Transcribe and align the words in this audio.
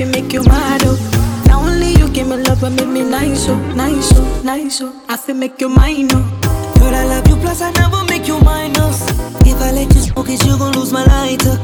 every 0.00 0.22
make 0.22 0.32
you 0.32 0.42
mad, 0.44 0.82
oh. 0.84 1.44
Now 1.46 1.60
only 1.60 1.92
you 1.92 2.08
give 2.10 2.28
me 2.28 2.36
love 2.36 2.62
and 2.62 2.76
make 2.76 2.88
me 2.88 3.02
nice, 3.02 3.48
oh, 3.48 3.56
nice, 3.74 4.12
oh, 4.14 4.42
nice, 4.44 4.80
oh. 4.80 4.92
I 5.08 5.16
feel 5.16 5.34
make 5.34 5.60
you 5.60 5.68
mine, 5.68 6.08
oh. 6.12 6.22
But 6.74 6.94
I 6.94 7.04
love 7.06 7.26
you, 7.28 7.36
plus 7.36 7.60
I 7.62 7.70
never 7.72 8.04
make 8.04 8.28
you 8.28 8.38
minus. 8.40 9.02
If 9.42 9.60
I 9.60 9.72
let 9.72 9.92
you 9.94 10.00
smoke 10.00 10.28
it, 10.28 10.44
you 10.44 10.56
gon' 10.58 10.74
lose 10.74 10.92
my 10.92 11.04
lighter. 11.04 11.58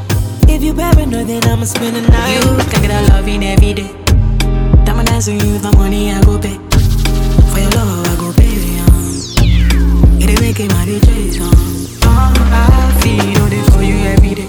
If 0.49 0.63
you 0.63 0.73
paranoid, 0.73 1.27
then 1.27 1.43
I'ma 1.45 1.63
spend 1.65 1.95
the 1.95 2.01
night. 2.01 2.33
You 2.35 2.57
can 2.69 2.81
get 2.81 2.91
a 2.91 3.13
loving 3.13 3.43
every 3.43 3.73
day. 3.73 3.91
Diamond 4.83 5.07
dancing 5.07 5.39
you 5.39 5.59
my 5.59 5.73
money, 5.75 6.11
I 6.11 6.21
go 6.23 6.37
pay. 6.37 6.57
For 7.51 7.59
your 7.59 7.71
love, 7.71 8.07
I 8.07 8.15
go 8.19 8.33
pay. 8.33 8.55
Um. 8.83 10.19
It 10.21 10.29
ain't 10.29 10.41
making 10.41 10.67
my 10.69 10.85
DJs 10.85 11.39
um. 11.39 11.53
uh, 12.03 12.67
I 12.69 13.01
feel 13.01 13.41
all 13.41 13.49
day 13.49 13.63
for 13.71 13.81
you 13.81 13.95
every 14.11 14.35
day. 14.35 14.44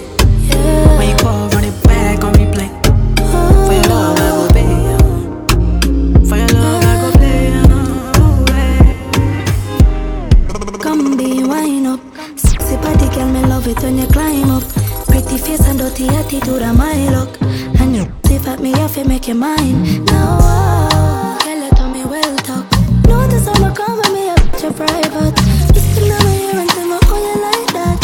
It 13.67 13.83
when 13.83 13.97
you 13.97 14.07
climb 14.07 14.49
up. 14.51 14.63
Pretty 15.07 15.37
face 15.37 15.67
and 15.67 15.79
dirty 15.79 16.07
attitude, 16.07 16.61
I'm 16.61 16.77
my 16.77 17.09
luck. 17.09 17.37
And 17.79 17.95
you 17.95 18.05
if 18.25 18.47
at 18.47 18.59
me, 18.59 18.73
I 18.73 18.87
feel 18.87 19.05
make 19.05 19.27
you 19.27 19.35
mine. 19.35 20.05
Now, 20.05 20.37
oh, 20.41 21.37
girl, 21.43 21.61
you 21.63 21.93
me 21.93 22.05
well 22.05 22.35
talk. 22.37 22.65
Notice 23.07 23.47
I'ma 23.47 23.73
come 23.73 23.97
with 23.97 24.11
me 24.13 24.29
up 24.29 24.43
to 24.61 24.71
private. 24.71 25.35
You 25.75 25.81
still 25.81 26.11
and 26.11 26.69
oh, 26.95 27.17
you 27.27 27.35
like 27.47 27.69
that. 27.77 27.97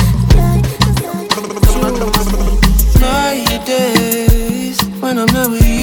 My 3.00 3.36
days 3.66 4.80
when 5.02 5.18
I'm 5.20 5.28
not 5.28 5.50
with 5.50 5.66
you, 5.66 5.83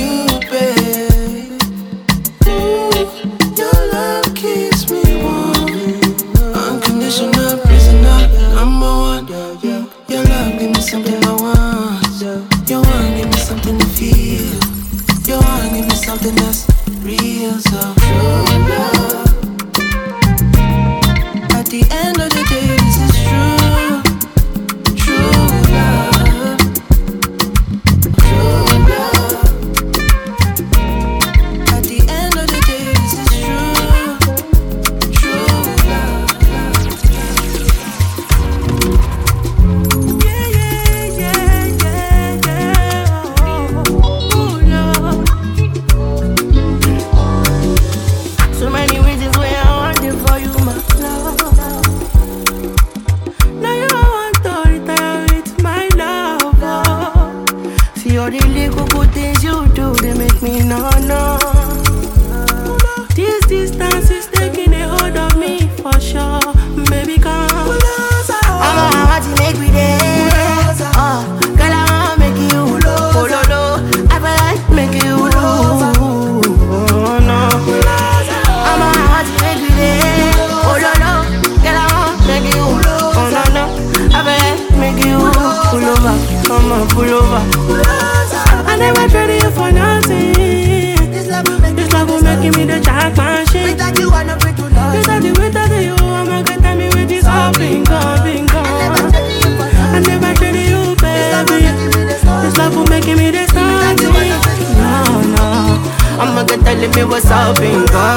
me 107.58 107.72
what's 107.72 108.09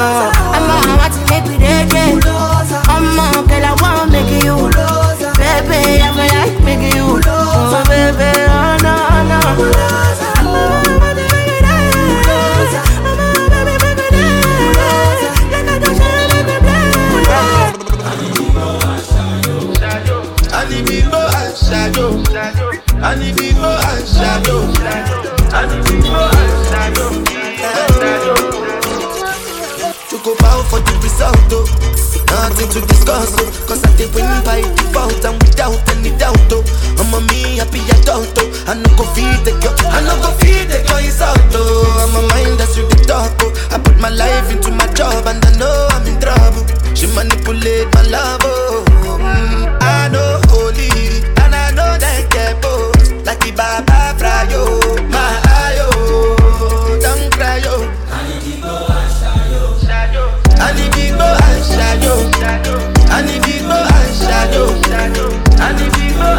discuss, 33.04 33.36
oh. 33.38 33.66
Cause 33.68 33.84
I 33.84 33.96
did 33.96 34.14
win 34.14 34.24
by 34.44 34.60
default 34.76 35.24
and 35.24 35.36
without 35.42 35.76
any 35.92 36.10
doubt, 36.16 36.36
oh. 36.52 36.64
I'm 36.98 37.12
a 37.14 37.20
me 37.28 37.58
happy 37.60 37.80
adult, 38.00 38.32
oh. 38.38 38.64
I 38.66 38.74
no 38.74 38.88
go 38.96 39.04
feed 39.14 39.44
the 39.44 39.52
girl, 39.60 39.74
I 39.92 40.00
no 40.00 40.16
go 40.20 40.30
feed 40.40 40.68
the 40.72 40.80
girl 40.88 40.98
insult, 41.04 41.38
oh. 41.52 42.00
I'm 42.00 42.16
a 42.16 42.22
mind 42.32 42.58
that's 42.58 42.76
with 42.76 42.88
the 42.90 43.04
talk, 43.04 43.32
oh. 43.40 43.52
I 43.70 43.78
put 43.78 43.98
my 44.00 44.08
life 44.10 44.50
into 44.50 44.70
my 44.70 44.86
job 44.94 45.26
and 45.26 45.44
I 45.44 45.52
know 45.58 45.88
I'm 45.92 46.06
in 46.08 46.20
trouble. 46.20 46.64
She 46.96 47.06
manipulate 47.14 47.92
my 47.94 48.02
love, 48.08 48.40
oh. 48.44 48.84
Mm, 48.88 49.78
I 49.82 50.08
know 50.08 50.40
holy 50.48 50.88
and 51.44 51.54
I 51.54 51.70
know 51.76 51.96
that 51.98 52.30
get 52.32 52.60
both. 52.62 52.96
Like 53.26 53.40
the 53.40 53.52
Baba 53.52 54.16
Frayo, 54.16 54.64
my 55.10 55.36
ayo, 55.60 55.88
don't 57.00 57.32
cry, 57.32 57.60
oh. 57.66 57.84
Anibigbo 58.08 58.72
and 58.88 59.12
shadow. 59.84 60.28
Anibigbo 60.56 61.26
and 61.26 61.64
shadow. 61.64 62.16
Anibigbo 62.16 62.33
Shadow. 65.56 66.33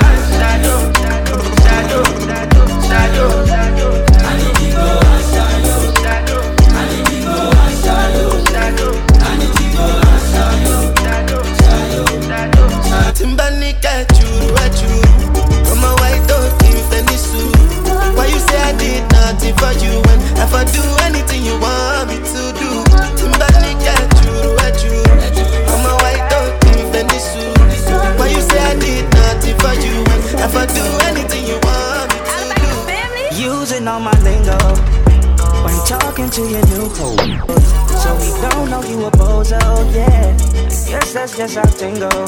guess 41.45 41.57
I'll 41.57 41.67
tingle. 41.77 42.27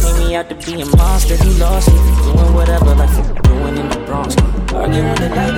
Pay 0.00 0.12
me 0.18 0.34
out 0.34 0.48
to 0.48 0.54
be 0.54 0.80
a 0.80 0.86
monster, 0.96 1.36
he 1.36 1.50
lost 1.58 1.88
me. 1.92 1.98
Doing 2.24 2.54
whatever, 2.54 2.94
like 2.94 3.12
doing 3.42 3.76
in 3.76 3.88
the 3.88 3.98
Bronx. 4.06 4.36
Arguing 4.72 5.14
the 5.16 5.28
light 5.28 5.54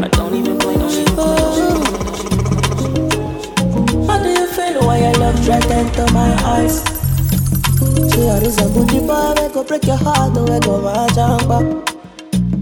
I 0.00 0.08
don't 0.08 0.34
even 0.34 0.58
play 0.58 0.76
no. 0.76 0.88
How 4.06 4.18
do 4.22 4.28
you 4.30 4.46
feel 4.46 4.80
why 4.86 4.98
I 4.98 5.12
love 5.12 5.44
dragged 5.44 5.70
into 5.70 6.04
my 6.12 6.30
eyes? 6.54 6.76
She 8.12 8.20
is 8.48 8.58
a 8.58 8.68
booty 8.70 9.00
bar, 9.06 9.34
I 9.38 9.48
go 9.52 9.62
break 9.62 9.84
your 9.84 9.96
heart, 9.96 10.32
the 10.34 10.42
way 10.44 10.60
go 10.60 10.80
my 10.80 11.06
jumper. 11.14 11.62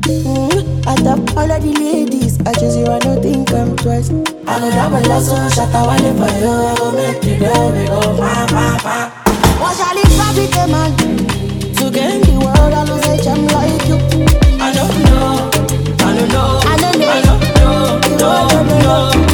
Mm-hmm. 0.09 0.89
I 0.89 0.95
tap 0.97 1.37
all 1.37 1.51
of 1.51 1.63
the 1.63 1.73
ladies. 1.79 2.30
I 2.47 2.53
choose 2.55 2.77
you, 2.77 2.87
I 2.87 2.99
don't 2.99 3.23
think 3.23 3.53
I'm 3.53 3.77
twice. 3.77 4.11
I 4.11 4.59
go 4.61 4.71
down 4.71 4.93
my 4.93 5.01
last 5.03 5.31
one, 5.31 5.51
shut 5.51 5.69
up, 5.75 5.89
I 5.89 5.99
live 5.99 6.17
for 6.17 6.31
you. 6.41 6.51
I 6.51 6.75
go 6.79 6.91
make 6.93 7.25
you 7.25 7.39
know, 7.39 7.71
we 7.71 7.85
go, 7.87 8.01
ma, 8.17 8.47
ma, 8.53 8.79
ma. 8.85 9.11
What 9.61 9.77
shall 9.77 9.97
it 9.97 10.09
be, 10.37 10.47
the 10.49 10.67
man? 10.73 10.91
To 11.77 11.91
gain 11.91 12.21
the 12.23 12.35
world, 12.41 12.73
I 12.73 12.83
lose 12.85 13.07
a 13.07 13.23
jam 13.23 13.47
like 13.49 13.87
you. 13.89 13.97
I 14.61 14.73
don't 14.73 14.97
know, 15.05 15.51
I 16.01 16.17
don't 16.17 16.29
know, 16.33 16.61
I 16.65 16.77
don't 16.77 16.99
know, 16.99 17.09
I 17.09 17.21
don't 17.21 17.41
know, 17.57 17.91
I 17.91 18.49
don't 18.51 18.69
know. 18.69 19.11
What 19.11 19.21
shall 19.21 19.30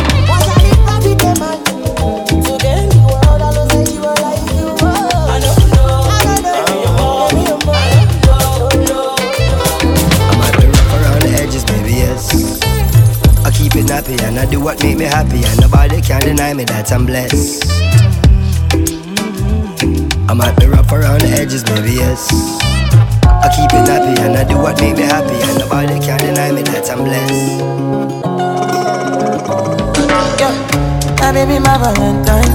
and 14.36 14.46
I 14.46 14.50
do 14.50 14.60
what 14.60 14.82
make 14.82 14.98
me 14.98 15.04
happy, 15.04 15.40
and 15.42 15.60
nobody 15.60 16.02
can 16.02 16.20
deny 16.20 16.52
me 16.52 16.64
that 16.64 16.92
I'm 16.92 17.06
blessed. 17.06 17.64
I 20.28 20.34
might 20.34 20.54
be 20.60 20.66
rough 20.66 20.92
around 20.92 21.22
the 21.22 21.32
edges, 21.40 21.64
baby, 21.64 21.92
yes. 21.96 22.28
I 23.24 23.48
keep 23.48 23.72
it 23.72 23.88
nappy 23.88 24.12
and 24.20 24.36
I 24.36 24.44
do 24.44 24.58
what 24.58 24.78
make 24.80 24.96
me 24.96 25.04
happy, 25.04 25.40
and 25.40 25.58
nobody 25.58 25.96
can 26.04 26.18
deny 26.20 26.52
me 26.52 26.60
that 26.68 26.84
I'm 26.90 27.04
blessed. 27.04 27.64
Yeah, 30.36 30.52
that 31.16 31.32
baby 31.32 31.56
my 31.58 31.80
Valentine. 31.80 32.52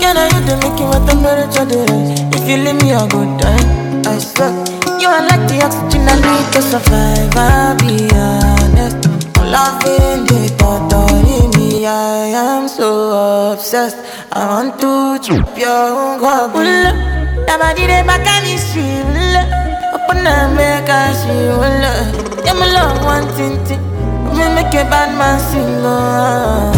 Can 0.00 0.16
I 0.20 0.28
you 0.36 0.56
make 0.60 0.76
you 0.76 0.84
what 0.84 1.08
temperature 1.08 1.64
is? 1.64 2.20
If 2.36 2.44
you 2.44 2.60
leave 2.60 2.76
me 2.82 2.92
a 2.92 3.08
good 3.08 3.40
time, 3.40 4.04
I 4.04 4.18
swear. 4.18 4.52
You 5.00 5.08
are 5.08 5.24
like 5.24 5.48
the 5.48 5.64
oxygen 5.64 6.04
I 6.04 6.20
need 6.20 6.46
to 6.52 6.60
survive. 6.60 7.36
I'll 7.36 7.76
be 7.80 8.12
honest. 8.12 8.61
Loving 9.52 10.24
the 10.24 10.48
thought 10.58 10.92
of 10.92 11.12
me, 11.58 11.84
I 11.86 12.32
am 12.32 12.68
so 12.68 13.52
obsessed. 13.52 13.98
I 14.32 14.46
want 14.48 14.80
to 14.80 15.18
chop 15.22 15.56
your 15.58 16.18
heart. 16.18 16.52
That 17.46 17.58
body 17.60 17.86
they 17.86 18.02
back 18.08 18.24
on 18.26 18.42
the 18.48 18.56
street. 18.56 19.04
Open 19.92 20.26
up, 20.26 20.56
make 20.56 20.88
a 20.88 21.12
she 21.20 21.36
will. 21.60 21.84
Yeah, 22.46 22.54
my 22.54 22.66
love 22.72 23.04
one 23.04 23.28
thing. 23.36 23.56
Me 24.32 24.44
make 24.56 24.72
a 24.72 24.82
bad 24.88 25.10
man 25.18 25.38
sing. 25.38 25.84
Oh, 25.84 26.72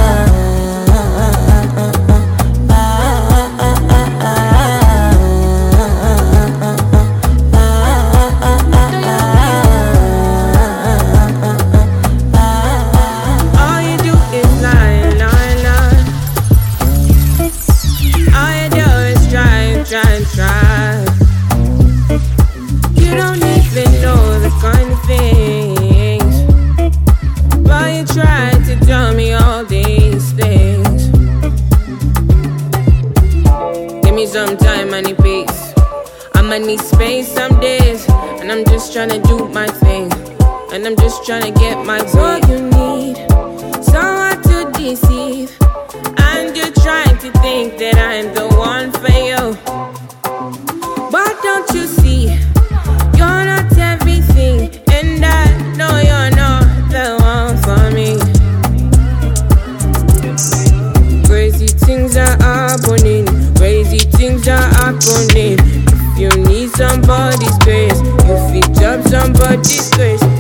I'm 40.86 40.94
just 40.98 41.26
trying 41.26 41.52
to 41.52 41.58
get 41.58 41.84
my 41.84 42.00
way. 42.14 42.40
you 42.46 42.62
need 42.62 43.16
someone 43.82 44.40
to 44.42 44.70
deceive. 44.78 45.50
And 46.16 46.56
you're 46.56 46.70
trying 46.84 47.18
to 47.18 47.32
think 47.42 47.76
that 47.78 47.98
I'm 47.98 48.32
the 48.32 48.46
one 48.54 48.92
for 48.92 49.10
you. 49.10 49.58
But 51.10 51.42
don't 51.42 51.68
you 51.74 51.88
see? 51.88 52.26
You're 53.18 53.44
not 53.50 53.76
everything. 53.76 54.70
And 54.92 55.24
I 55.24 55.50
know 55.74 55.90
you're 55.98 56.30
not 56.38 56.62
the 56.94 57.18
one 57.18 57.56
for 57.66 57.90
me. 57.90 58.16
Crazy 61.26 61.66
things 61.66 62.16
are 62.16 62.36
happening. 62.40 63.26
Crazy 63.56 64.08
things 64.10 64.46
are 64.46 64.68
happening. 64.78 65.58
If 65.58 66.16
you 66.16 66.30
need 66.44 66.70
somebody's 66.70 67.58
grace, 67.58 68.00
if 68.22 68.54
you 68.54 68.62
jump 68.80 69.04
somebody's 69.08 69.90
grace. 69.90 70.35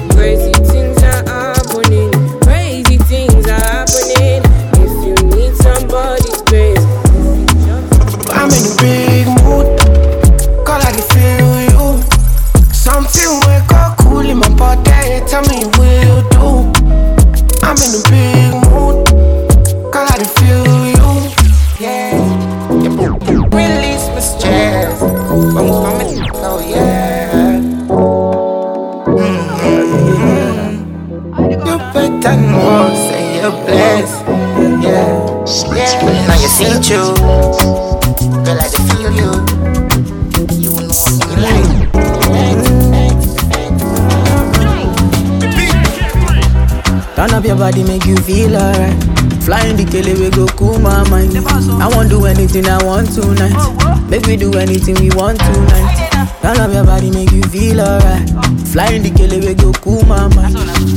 We 54.26 54.36
do 54.36 54.52
anything 54.58 54.94
we 55.00 55.10
want 55.14 55.38
tonight. 55.40 56.10
Turn 56.42 56.58
up 56.60 56.72
your 56.72 56.84
body, 56.84 57.10
make 57.10 57.30
you 57.32 57.42
feel 57.44 57.80
alright. 57.80 58.28
Flying 58.70 59.02
the 59.02 59.10
kele, 59.14 59.38
we 59.40 59.54
go 59.54 59.72
cool 59.82 60.02
my 60.06 60.26
mind. 60.34 60.56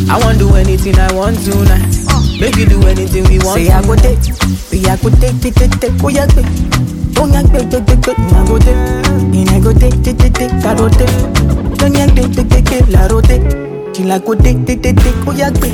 I 0.09 0.17
won't 0.19 0.39
do 0.39 0.53
anything 0.55 0.97
I 0.99 1.11
want 1.13 1.37
tonight. 1.45 1.85
Make 2.39 2.55
we 2.55 2.65
do 2.65 2.81
anything 2.87 3.23
we 3.29 3.37
want. 3.39 3.59
Say 3.59 3.69
I 3.69 3.81
go 3.81 3.95
take, 3.95 4.19
we 4.71 4.85
I 4.85 4.97
go 4.97 5.09
take, 5.21 5.39
take, 5.41 5.55
take, 5.55 5.79
take, 5.79 6.03
oh 6.03 6.09
yeah, 6.09 6.25
take. 6.27 6.45
Oh 7.17 7.27
yeah, 7.27 7.43
take, 7.43 7.69
take, 7.69 7.85
take, 7.85 8.01
take, 8.01 8.19
I 8.19 8.45
go 8.47 8.57
take. 8.59 8.75
And 9.35 9.49
I 9.49 9.59
go 9.59 9.73
take, 9.73 10.01
take, 10.03 10.17
take, 10.17 10.33
take, 10.33 10.51
I 10.65 10.75
go 10.75 10.89
take. 10.89 11.09
Don't 11.77 11.95
yeah, 11.95 12.07
take, 12.07 12.31
take, 12.33 12.49
take, 12.49 12.65
take, 12.65 12.87
la 12.89 13.07
rotate. 13.07 13.95
She 13.95 14.03
like 14.03 14.25
go 14.25 14.33
take, 14.35 14.65
take, 14.65 14.81
take, 14.81 14.97
take, 14.97 15.15
oh 15.27 15.31
yeah, 15.35 15.49
take. 15.49 15.73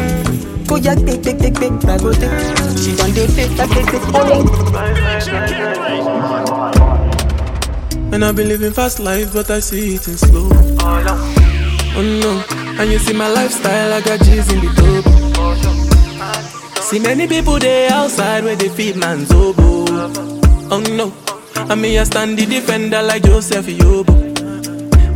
Go 0.67 0.75
yeah, 0.77 0.95
take, 0.95 1.21
take, 1.21 1.37
take, 1.39 1.55
take, 1.55 1.85
I 1.85 1.97
go 1.97 2.11
take. 2.13 2.31
She 2.77 2.95
done 2.95 3.13
take, 3.13 3.29
take, 3.35 3.55
take, 3.55 3.69
take, 3.69 3.85
take, 3.85 4.01
oh 4.13 4.25
And 8.15 8.23
I've 8.23 8.31
been 8.33 8.47
living 8.47 8.71
fast 8.71 9.01
life, 9.01 9.33
but 9.33 9.51
I 9.51 9.59
see 9.59 9.95
it 9.95 10.07
in 10.07 10.15
slow. 10.15 10.47
Oh 10.49 12.01
no, 12.01 12.45
and 12.81 12.89
you 12.89 12.97
see 12.97 13.11
my 13.11 13.27
lifestyle, 13.27 13.91
I 13.91 13.99
got 13.99 14.21
G's 14.21 14.49
in 14.53 14.61
the 14.61 14.69
dope. 14.79 15.05
See 16.81 16.99
many 16.99 17.27
people 17.27 17.59
there 17.59 17.91
outside 17.91 18.45
where 18.45 18.55
they 18.55 18.69
feed 18.69 18.95
man's 18.95 19.29
oboe. 19.33 19.83
Oh 20.71 20.79
no, 20.95 21.11
and 21.69 21.81
me 21.81 21.99
I 21.99 22.05
stand 22.05 22.39
the 22.39 22.45
defender 22.45 23.03
like 23.03 23.23
Joseph 23.23 23.65
Yobo. 23.65 24.24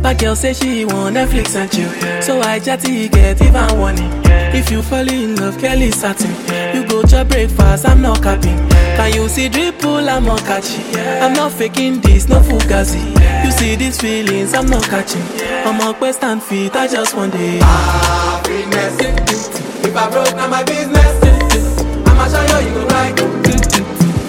But 0.02 0.18
girl 0.18 0.34
say 0.34 0.54
she 0.54 0.84
want 0.86 1.16
Netflix 1.16 1.54
and 1.54 1.70
chill, 1.70 1.90
so 2.22 2.40
I 2.40 2.58
chatty 2.58 3.08
get 3.08 3.40
even 3.42 3.78
warning. 3.78 4.10
If 4.52 4.70
you 4.70 4.82
fall 4.82 5.06
in 5.08 5.36
love, 5.36 5.58
Kelly 5.58 5.90
satin. 5.90 6.30
You 6.74 6.88
go 6.88 7.02
to 7.02 7.24
breakfast, 7.24 7.86
I'm 7.86 8.00
not 8.00 8.22
capping. 8.22 8.56
Can 8.96 9.12
you 9.14 9.28
see 9.28 9.48
dripple, 9.48 10.08
I'm 10.08 10.24
not 10.24 10.40
catching. 10.40 10.84
I'm 11.22 11.34
not 11.34 11.52
faking 11.52 12.00
this, 12.00 12.28
no 12.28 12.40
fugazi. 12.40 13.00
You 13.44 13.50
see 13.52 13.76
these 13.76 14.00
feelings, 14.00 14.54
I'm 14.54 14.66
not 14.66 14.84
catching. 14.84 15.22
I'm 15.66 15.80
on 15.80 15.94
quest 15.94 16.24
and 16.24 16.42
feet, 16.42 16.74
I 16.74 16.88
just 16.88 17.14
want 17.14 17.34
it. 17.36 17.62
Happiness. 17.62 18.98
If 19.84 19.96
I 19.96 20.10
broke, 20.10 20.34
now 20.34 20.48
my 20.48 20.64
business. 20.64 21.22
I'ma 22.06 22.26
show 22.28 22.58
you, 22.58 22.80
you 22.80 22.86
like. 22.88 23.20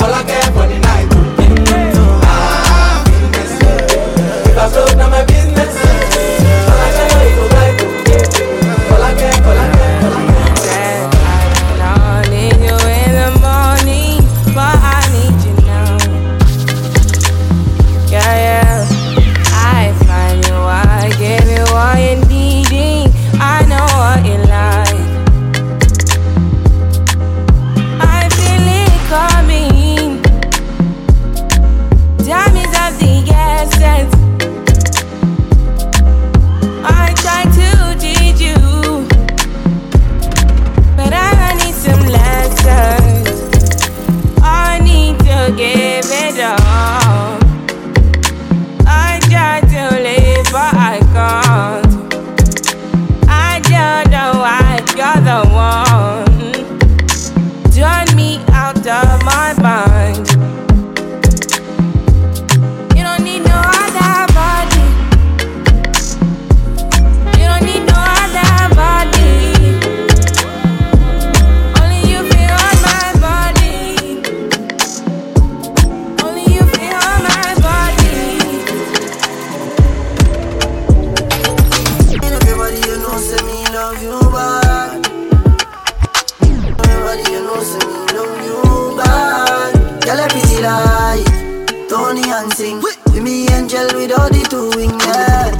All 0.01 0.13
I 0.13 0.24
care 0.24 0.51
for 0.51 0.68
the 0.68 0.80
night. 0.80 1.08
Happiness. 2.24 3.51
If 4.48 4.58
I 4.58 4.70
broke, 4.74 4.98
now 4.98 5.10
my 5.10 5.22
business. 5.25 5.40
With 93.22 93.30
me 93.30 93.48
angel 93.54 93.86
without 93.94 94.32
the 94.34 94.42
two 94.50 94.74
wing, 94.74 94.98
yeah. 94.98 95.54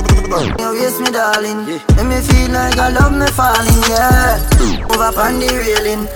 You 0.58 0.74
waste 0.74 1.00
me, 1.00 1.12
darling. 1.12 1.62
Let 1.94 2.08
me 2.10 2.18
feel 2.26 2.50
like 2.50 2.76
I 2.80 2.90
love 2.90 3.14
me 3.14 3.28
falling, 3.38 3.84
yeah. 3.86 4.42
Over 4.90 5.14
upon 5.14 5.38
the 5.38 5.46
railing. 5.62 6.10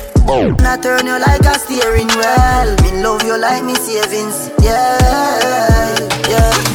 I 0.66 0.78
turn 0.82 1.06
you 1.06 1.20
like 1.20 1.46
a 1.46 1.54
steering 1.60 2.08
wheel. 2.08 2.70
Me 2.82 3.04
love 3.04 3.22
you 3.22 3.38
like 3.38 3.64
me 3.64 3.76
savings, 3.76 4.50
yeah, 4.60 5.94
yeah. 6.30 6.75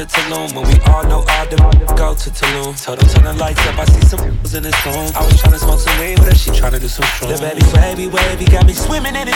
To 0.00 0.06
Tulum 0.06 0.54
when 0.54 0.66
we 0.66 0.80
all 0.86 1.04
know 1.04 1.24
all 1.28 1.46
the 1.46 1.56
go 1.96 2.14
to 2.14 2.30
Tulum. 2.30 2.72
Told 2.82 3.02
him 3.02 3.08
turn 3.10 3.24
the 3.24 3.34
lights 3.34 3.60
up, 3.66 3.78
I 3.78 3.84
see 3.84 4.06
some 4.06 4.20
in 4.20 4.62
this 4.62 4.86
room. 4.86 5.10
I 5.14 5.24
was 5.26 5.38
trying 5.40 5.52
to 5.52 5.58
smoke 5.58 5.80
some 5.80 5.98
weed 6.00 6.18
with 6.18 6.28
her, 6.28 6.34
she 6.34 6.50
trying 6.52 6.72
to 6.72 6.80
do 6.80 6.88
some 6.88 7.04
strong. 7.16 7.32
The 7.32 7.38
baby 7.38 7.62
wavy 7.74 8.06
wavy 8.06 8.46
got 8.46 8.66
me 8.66 8.72
swimming 8.72 9.14
in 9.14 9.28
it. 9.28 9.34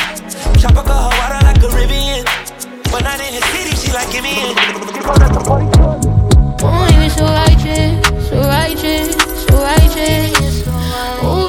Chop 0.58 0.76
up 0.76 0.86
her 0.86 1.10
water 1.20 1.44
like 1.44 1.58
a 1.58 1.68
Caribbean. 1.68 2.63
But 2.94 3.02
not 3.02 3.18
in 3.18 3.34
his 3.34 3.42
city, 3.46 3.74
she 3.74 3.92
like 3.92 4.08
give 4.12 4.22
me 4.22 4.50
in. 4.50 4.54
Oh, 6.62 6.86
you 6.94 7.10
so 7.10 7.24
righteous, 7.24 8.06
so 8.28 8.38
righteous, 8.38 9.16
so 9.42 9.54
righteous. 9.58 10.62
Oh, 11.20 11.43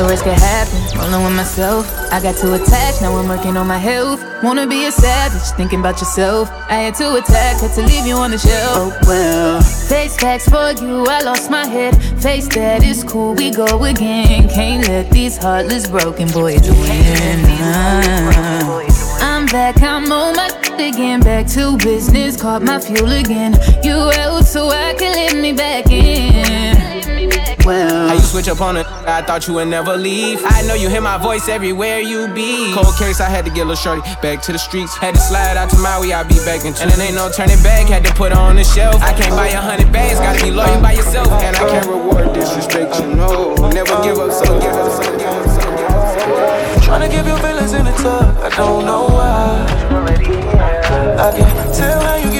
the 0.00 0.06
worst 0.06 0.24
could 0.24 0.32
happen. 0.32 0.80
Rolling 0.98 1.24
with 1.24 1.36
myself. 1.36 1.84
I 2.10 2.22
got 2.22 2.36
too 2.36 2.54
attached, 2.54 3.02
now 3.02 3.14
I'm 3.16 3.28
working 3.28 3.56
on 3.56 3.66
my 3.66 3.76
health. 3.76 4.24
Wanna 4.42 4.66
be 4.66 4.86
a 4.86 4.92
savage, 4.92 5.42
thinking 5.56 5.80
about 5.80 6.00
yourself. 6.00 6.48
I 6.70 6.76
had 6.84 6.94
to 6.96 7.16
attack, 7.16 7.60
had 7.60 7.74
to 7.74 7.82
leave 7.82 8.06
you 8.06 8.14
on 8.14 8.30
the 8.30 8.38
shelf. 8.38 8.94
Oh 8.94 8.98
well. 9.06 9.60
Face 9.60 10.16
facts 10.16 10.48
for 10.48 10.72
you, 10.82 11.04
I 11.06 11.20
lost 11.22 11.50
my 11.50 11.66
head. 11.66 11.92
Face 12.22 12.48
that 12.54 12.82
is 12.82 13.04
cool, 13.04 13.34
we 13.34 13.50
go 13.50 13.84
again. 13.84 14.48
Can't 14.48 14.88
let 14.88 15.10
these 15.10 15.36
heartless 15.36 15.86
broken 15.86 16.28
boys 16.28 16.62
win. 16.62 17.44
I'm 19.20 19.44
back, 19.46 19.82
I'm 19.82 20.10
on 20.10 20.34
my 20.36 20.48
again. 20.80 21.20
Back 21.20 21.46
to 21.48 21.76
business, 21.76 22.40
caught 22.40 22.62
my 22.62 22.80
fuel 22.80 23.12
again. 23.12 23.52
You 23.82 24.10
out 24.22 24.44
so 24.44 24.68
I 24.68 24.94
can 24.94 25.12
let 25.12 25.36
me 25.36 25.52
back 25.52 25.90
in 25.90 26.59
well. 27.64 28.08
How 28.08 28.14
you 28.14 28.20
switch 28.20 28.48
up 28.48 28.60
on 28.60 28.76
it? 28.76 28.86
I 29.06 29.22
thought 29.22 29.46
you 29.46 29.54
would 29.54 29.68
never 29.68 29.96
leave. 29.96 30.40
I 30.44 30.62
know 30.62 30.74
you 30.74 30.88
hear 30.88 31.00
my 31.00 31.18
voice 31.18 31.48
everywhere 31.48 32.00
you 32.00 32.28
be. 32.34 32.72
Cold 32.74 32.94
case, 32.98 33.20
I 33.20 33.28
had 33.28 33.44
to 33.44 33.50
get 33.50 33.66
little 33.66 33.76
shorty 33.76 34.02
back 34.22 34.42
to 34.42 34.52
the 34.52 34.58
streets. 34.58 34.96
Had 34.96 35.14
to 35.14 35.20
slide 35.20 35.56
out 35.56 35.70
to 35.70 35.78
Maui, 35.78 36.12
I'll 36.12 36.24
be 36.26 36.36
back 36.44 36.64
in. 36.64 36.74
And 36.80 36.90
it 36.90 36.98
ain't 36.98 37.14
no 37.14 37.30
turning 37.30 37.62
back, 37.62 37.88
had 37.88 38.04
to 38.04 38.14
put 38.14 38.32
her 38.32 38.38
on 38.38 38.56
the 38.56 38.64
shelf. 38.64 39.02
I 39.02 39.12
can't 39.12 39.30
buy 39.30 39.48
a 39.48 39.60
hundred 39.60 39.92
bags, 39.92 40.18
gotta 40.18 40.42
be 40.42 40.50
loyal 40.50 40.80
by 40.80 40.92
yourself. 40.92 41.28
And 41.30 41.56
I 41.56 41.68
can't 41.68 41.86
reward 41.86 42.32
disrespect, 42.32 42.98
you 43.00 43.14
know. 43.14 43.54
Never 43.72 44.02
give 44.02 44.18
up, 44.18 44.32
so 44.32 44.58
give 44.60 44.72
up, 44.72 44.92
so 44.92 45.16
give 45.16 45.26
up, 45.26 45.46
so 45.48 45.76
give 45.76 45.90
up. 45.90 46.20
So 46.20 46.86
Tryna 46.86 47.10
give 47.10 47.26
your 47.26 47.38
feelings 47.38 47.72
in 47.72 47.84
the 47.84 47.92
tub, 47.92 48.36
I 48.42 48.48
don't 48.56 48.84
know 48.84 49.04
why. 49.06 49.66
I 51.20 51.30
can 51.36 51.72
tell 51.74 52.00
how 52.00 52.16
you 52.16 52.30
give 52.30 52.39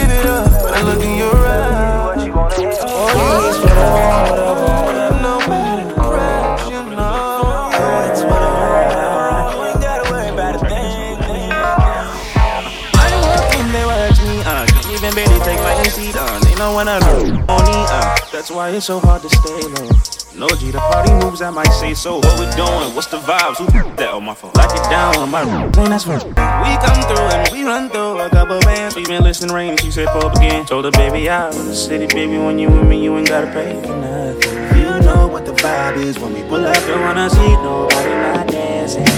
why 18.50 18.70
it's 18.70 18.86
so 18.86 18.98
hard 18.98 19.22
to 19.22 19.28
stay 19.28 19.60
low. 19.62 19.90
No 20.34 20.48
G, 20.56 20.70
the 20.70 20.78
party 20.78 21.12
moves, 21.14 21.42
I 21.42 21.50
might 21.50 21.70
say 21.72 21.94
so. 21.94 22.16
What 22.16 22.38
we 22.38 22.46
doing? 22.56 22.94
What's 22.94 23.08
the 23.08 23.18
vibes? 23.18 23.56
Who 23.58 23.66
that 23.96 24.10
on 24.14 24.24
my 24.24 24.34
phone? 24.34 24.52
Lock 24.54 24.72
it 24.72 24.82
down 24.90 25.16
on 25.16 25.30
my 25.30 25.42
room. 25.42 25.70
that's 25.72 26.06
right. 26.06 26.24
We 26.24 26.32
come 26.32 27.02
through 27.08 27.28
and 27.36 27.52
we 27.52 27.64
run 27.64 27.90
through 27.90 28.20
a 28.20 28.30
couple 28.30 28.60
bands. 28.60 28.96
We 28.96 29.04
been 29.04 29.22
listening 29.22 29.54
rain, 29.54 29.76
she 29.78 29.90
said 29.90 30.08
pull 30.08 30.26
up 30.26 30.36
again. 30.36 30.64
Told 30.66 30.84
her 30.84 30.90
baby 30.92 31.28
out 31.28 31.54
in 31.54 31.66
the 31.66 31.74
city, 31.74 32.06
baby. 32.06 32.38
When 32.38 32.58
you 32.58 32.70
with 32.70 32.86
me, 32.86 33.02
you 33.02 33.16
ain't 33.16 33.28
gotta 33.28 33.48
pay 33.52 33.80
for 33.82 33.96
nothing. 33.96 34.78
You 34.78 35.00
know 35.04 35.28
what 35.28 35.44
the 35.44 35.52
vibe 35.52 35.96
is 35.96 36.18
when 36.18 36.32
we 36.32 36.42
pull 36.42 36.64
up. 36.64 36.76
Don't 36.86 37.00
wanna 37.00 37.28
see 37.30 37.52
nobody 37.62 38.10
not 38.10 38.46
dancing. 38.48 39.08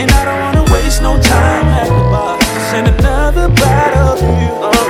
And 0.00 0.10
I 0.10 0.24
don't 0.24 0.40
wanna 0.40 0.72
waste 0.72 1.02
no 1.02 1.20
time 1.20 1.66
at 1.66 1.88
the 1.88 2.04
bar. 2.10 2.40
Send 2.70 2.88
another 2.88 3.48
bottle 3.48 4.16
to 4.16 4.24
you. 4.24 4.50
Oh. 4.52 4.86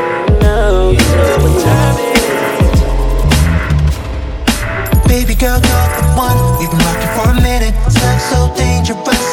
Baby 5.17 5.35
girl, 5.35 5.55
you're 5.55 5.63
the 5.63 6.13
one. 6.15 6.37
We've 6.59 6.69
been 6.71 6.79
rocking 6.79 7.09
for 7.17 7.31
a 7.31 7.41
minute. 7.41 7.75
Sex 7.91 8.23
so 8.25 8.53
dangerous. 8.55 9.26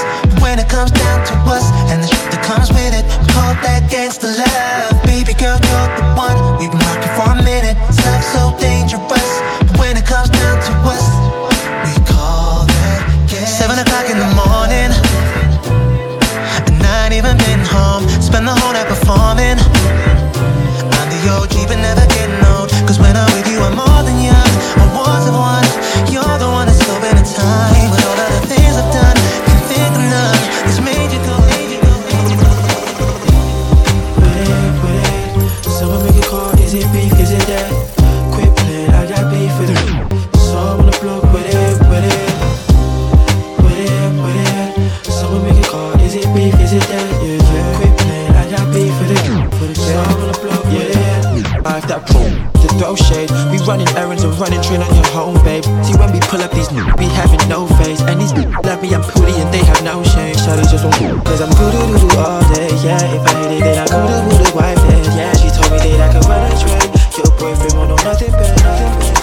Shade. 53.14 53.30
We 53.54 53.58
running 53.70 53.88
errands 53.96 54.24
and 54.24 54.34
running 54.42 54.62
train 54.62 54.82
on 54.82 54.90
your 54.94 55.06
home, 55.14 55.38
babe. 55.46 55.64
See 55.86 55.94
when 55.98 56.12
we 56.12 56.20
pull 56.26 56.42
up 56.42 56.52
these 56.52 56.70
n- 56.74 56.82
we 56.98 57.06
having 57.14 57.42
no 57.48 57.68
face. 57.80 58.02
And 58.02 58.20
these 58.20 58.34
n- 58.34 58.50
love 58.66 58.82
me, 58.82 58.94
I'm 58.94 59.04
pooty 59.06 59.34
and 59.38 59.50
they 59.54 59.64
have 59.64 59.82
no 59.86 60.02
shame. 60.04 60.36
Shawty 60.36 60.66
just 60.70 60.84
won't 60.84 61.22
cause 61.26 61.42
I'm 61.42 61.54
good 61.54 61.74
do 61.74 61.82
do 62.02 62.10
all 62.18 62.42
day, 62.54 62.70
yeah. 62.82 62.98
If 62.98 63.22
I 63.30 63.34
hit 63.46 63.52
it, 63.58 63.62
then 63.64 63.78
I 63.78 63.86
could 63.86 64.10
have 64.10 64.26
would 64.28 64.54
wife 64.58 64.82
it, 64.90 65.06
yeah. 65.14 65.34
She 65.38 65.50
told 65.54 65.70
me 65.72 65.78
that 65.78 66.02
I 66.02 66.10
could 66.14 66.26
run 66.26 66.42
a 66.42 66.52
trade. 66.58 66.92
Your 67.18 67.30
boyfriend 67.38 67.74
won't 67.78 67.90
know 67.94 68.02
nothing 68.04 68.32
better, 68.32 68.58
nothing 68.66 68.92
better. 68.98 69.16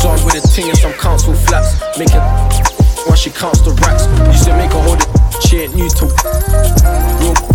So 0.00 0.08
I'm 0.10 0.20
with 0.24 0.40
a 0.40 0.42
team, 0.48 0.74
some 0.74 0.92
council 0.94 1.34
flats. 1.34 1.76
Make 1.98 2.10
it 2.10 2.24
once 3.06 3.20
she 3.20 3.30
counts 3.30 3.60
the 3.60 3.72
racks. 3.84 4.06
Used 4.32 4.46
to 4.48 4.56
make 4.56 4.72
her 4.72 4.82
hold 4.82 5.00
it 5.02 5.21
She 5.46 5.58
ain't 5.58 5.74
new 5.74 5.88
to. 5.88 6.06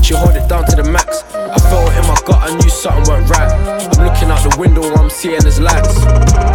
She 0.04 0.14
hold 0.14 0.36
it 0.36 0.48
down 0.48 0.66
to 0.68 0.76
the 0.76 0.88
max. 0.92 1.24
I 1.34 1.60
felt 1.68 1.92
in 1.96 2.04
my 2.08 2.16
gut, 2.26 2.40
I 2.40 2.56
knew 2.56 2.70
something 2.70 3.04
weren't 3.08 3.30
right. 3.30 3.52
I'm 3.52 4.06
looking 4.06 4.30
out 4.30 4.44
the 4.44 4.56
window, 4.60 4.84
I'm 4.96 5.10
seeing 5.10 5.44
is 5.46 5.60
lights. 5.60 6.00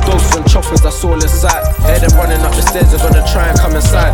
Dogs 0.07 0.37
on 0.37 0.45
choppers, 0.49 0.81
that's 0.81 1.03
all 1.05 1.15
inside. 1.15 1.65
Hear 1.85 2.01
them 2.01 2.17
running 2.17 2.41
up 2.41 2.55
the 2.55 2.63
stairs, 2.63 2.93
they're 2.93 3.01
gonna 3.01 3.25
try 3.33 3.49
and 3.49 3.59
come 3.59 3.75
inside. 3.75 4.13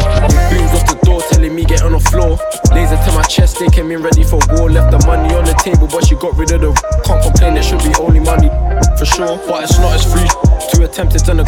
Booms 0.51 0.73
off 0.75 0.87
the 0.87 0.99
door, 1.05 1.21
telling 1.31 1.55
me 1.55 1.65
get 1.65 1.83
on 1.83 1.93
the 1.93 2.01
floor. 2.01 2.39
Laser 2.75 2.97
to 2.97 3.11
my 3.13 3.23
chest, 3.25 3.59
they 3.59 3.69
came 3.69 3.91
in 3.91 4.03
ready 4.03 4.25
for 4.25 4.39
war. 4.55 4.71
Left 4.71 4.91
the 4.91 4.99
money 5.07 5.35
on 5.35 5.45
the 5.45 5.55
table, 5.63 5.87
but 5.87 6.07
she 6.07 6.15
got 6.17 6.37
rid 6.37 6.51
of 6.53 6.61
the. 6.61 6.71
Can't 7.05 7.23
complain, 7.23 7.57
it 7.57 7.65
should 7.65 7.83
be 7.83 7.95
only 8.01 8.21
money 8.21 8.51
for 8.99 9.07
sure. 9.07 9.39
But 9.47 9.65
it's 9.65 9.79
not 9.79 9.95
as 9.95 10.05
free. 10.07 10.29
Too 10.73 10.85
attempted 10.85 11.29
on 11.29 11.39
the. 11.39 11.47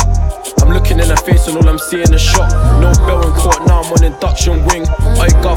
I'm 0.60 0.70
looking 0.72 0.98
in 0.98 1.08
her 1.08 1.16
face 1.16 1.48
and 1.48 1.56
all 1.56 1.68
I'm 1.68 1.78
seeing 1.78 2.12
is 2.12 2.20
shock. 2.20 2.50
No 2.80 2.92
bell 3.06 3.26
in 3.26 3.32
court, 3.34 3.66
now 3.66 3.82
I'm 3.82 3.92
on 3.92 4.04
induction 4.04 4.64
wing. 4.66 4.86
I 5.18 5.28
got 5.42 5.56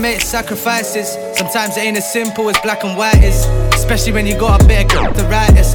make 0.00 0.20
sacrifices. 0.20 1.16
Sometimes 1.36 1.76
it 1.76 1.80
ain't 1.80 1.96
as 1.96 2.10
simple 2.10 2.48
as 2.48 2.58
black 2.60 2.84
and 2.84 2.96
white 2.96 3.22
is. 3.22 3.44
Especially 3.74 4.12
when 4.12 4.26
you 4.26 4.38
got 4.38 4.62
a 4.62 4.66
bit 4.66 4.84
of 4.94 5.16
the 5.16 5.24
writers. 5.24 5.74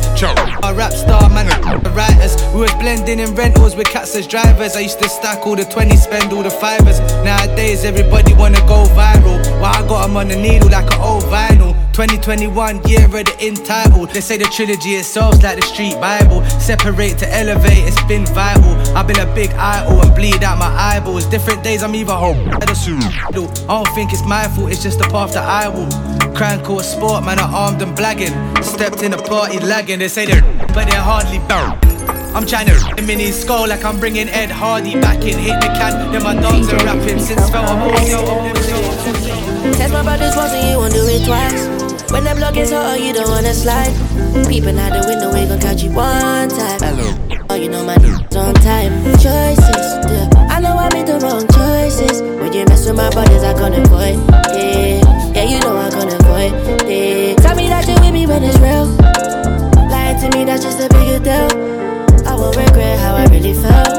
A 0.63 0.73
rap 0.73 0.93
star, 0.93 1.29
man, 1.29 1.47
the 1.83 1.89
writers. 1.91 2.35
We 2.53 2.61
was 2.61 2.73
blending 2.75 3.19
in 3.19 3.35
rentals 3.35 3.75
with 3.75 3.87
cats 3.87 4.15
as 4.15 4.27
drivers. 4.27 4.75
I 4.75 4.81
used 4.81 4.99
to 4.99 5.09
stack 5.09 5.45
all 5.45 5.55
the 5.55 5.63
20s, 5.63 6.03
spend 6.03 6.33
all 6.33 6.43
the 6.43 6.49
fivers. 6.49 6.99
Nowadays, 7.23 7.85
everybody 7.85 8.33
wanna 8.33 8.61
go 8.61 8.85
viral. 8.95 9.43
Well, 9.61 9.65
I 9.65 9.81
got 9.87 10.09
'em 10.09 10.17
on 10.17 10.27
the 10.27 10.35
needle 10.35 10.69
like 10.69 10.91
an 10.93 11.01
old 11.01 11.23
vinyl. 11.23 11.84
2021, 11.95 12.83
year 12.89 13.05
of 13.05 13.11
the 13.13 13.35
entitled. 13.39 14.09
They 14.09 14.19
say 14.19 14.35
the 14.35 14.43
trilogy 14.51 14.95
itself's 14.99 15.41
like 15.41 15.55
the 15.55 15.61
street 15.61 15.95
Bible. 15.95 16.43
Separate 16.59 17.17
to 17.19 17.33
elevate, 17.33 17.87
it's 17.87 18.03
been 18.03 18.25
vital. 18.25 18.75
I've 18.97 19.07
been 19.07 19.21
a 19.21 19.33
big 19.33 19.51
idol 19.51 20.01
and 20.01 20.13
bleed 20.13 20.43
out 20.43 20.57
my 20.59 20.67
eyeballs. 20.75 21.25
Different 21.25 21.63
days 21.63 21.83
I'm 21.83 21.95
either 21.95 22.11
home. 22.11 22.49
I 22.51 23.79
don't 23.79 23.95
think 23.95 24.11
it's 24.11 24.25
my 24.25 24.45
fault, 24.49 24.73
it's 24.73 24.83
just 24.83 24.99
the 24.99 25.05
path 25.05 25.31
that 25.35 25.47
I 25.47 25.69
will. 25.69 25.87
Crank 26.35 26.65
court 26.65 26.83
sport, 26.83 27.23
man, 27.23 27.39
I 27.39 27.49
armed 27.49 27.81
and 27.81 27.97
blagging. 27.97 28.35
Stepped 28.61 29.01
in 29.01 29.11
the 29.11 29.17
party 29.17 29.59
lagging. 29.59 29.99
They 29.99 30.09
say 30.09 30.25
they're, 30.25 30.41
but 30.75 30.89
they're 30.89 30.99
hardly 30.99 31.39
bound. 31.47 31.79
I'm 32.35 32.45
trying 32.45 32.67
to 32.67 32.73
his 33.07 33.39
skull 33.39 33.69
like 33.69 33.85
I'm 33.85 34.01
bringing 34.01 34.27
Ed 34.27 34.51
Hardy 34.51 34.99
back 34.99 35.23
in. 35.23 35.39
Hit 35.39 35.61
the 35.61 35.67
can, 35.67 36.11
then 36.11 36.23
my 36.23 36.35
dogs 36.35 36.67
are 36.73 36.83
rapping 36.83 37.19
since 37.21 37.49
felt 37.49 37.69
I'm 37.69 37.79
Test 39.77 39.93
my 39.93 40.03
brothers 40.03 40.35
once 40.35 40.51
and 40.51 40.69
you 40.69 40.77
won't 40.77 40.91
do 40.91 41.07
it 41.07 41.25
twice. 41.25 41.74
When 42.15 42.23
the 42.23 42.33
block 42.33 42.55
is 42.55 42.71
hot, 42.71 43.01
you 43.01 43.11
don't 43.11 43.27
wanna 43.27 43.53
slide. 43.53 43.91
Peeping 44.47 44.79
out 44.79 44.95
the 44.95 45.03
window, 45.03 45.35
we 45.35 45.43
gon' 45.51 45.59
catch 45.59 45.83
you 45.83 45.91
one 45.91 46.47
time. 46.47 46.79
Oh, 47.49 47.55
you 47.55 47.67
know 47.67 47.83
my 47.83 47.95
n****s 47.95 48.37
on 48.37 48.53
time. 48.63 49.03
Choices, 49.19 49.87
yeah. 50.07 50.47
I 50.47 50.61
know 50.61 50.79
I 50.79 50.87
made 50.95 51.07
the 51.07 51.19
wrong 51.19 51.43
choices. 51.51 52.21
When 52.39 52.53
you 52.53 52.63
mess 52.71 52.87
with 52.87 52.95
my 52.95 53.09
brothers, 53.09 53.43
I 53.43 53.51
can't 53.59 53.75
avoid. 53.75 54.15
Yeah, 54.55 55.03
yeah, 55.35 55.43
you 55.43 55.59
know 55.59 55.75
I 55.75 55.91
can't 55.91 56.15
avoid. 56.15 56.55
Yeah. 56.87 57.35
Tell 57.43 57.53
me 57.53 57.67
that 57.67 57.83
you 57.83 57.99
with 57.99 58.13
me 58.13 58.25
when 58.25 58.47
it's 58.47 58.59
real. 58.63 58.87
Lying 59.91 60.15
to 60.23 60.37
me, 60.37 60.45
that's 60.45 60.63
just 60.63 60.79
a 60.79 60.87
bigger 60.87 61.19
deal. 61.19 61.51
I 62.23 62.33
won't 62.33 62.55
regret 62.55 62.97
how 62.97 63.15
I 63.15 63.27
really 63.27 63.55
felt. 63.59 63.91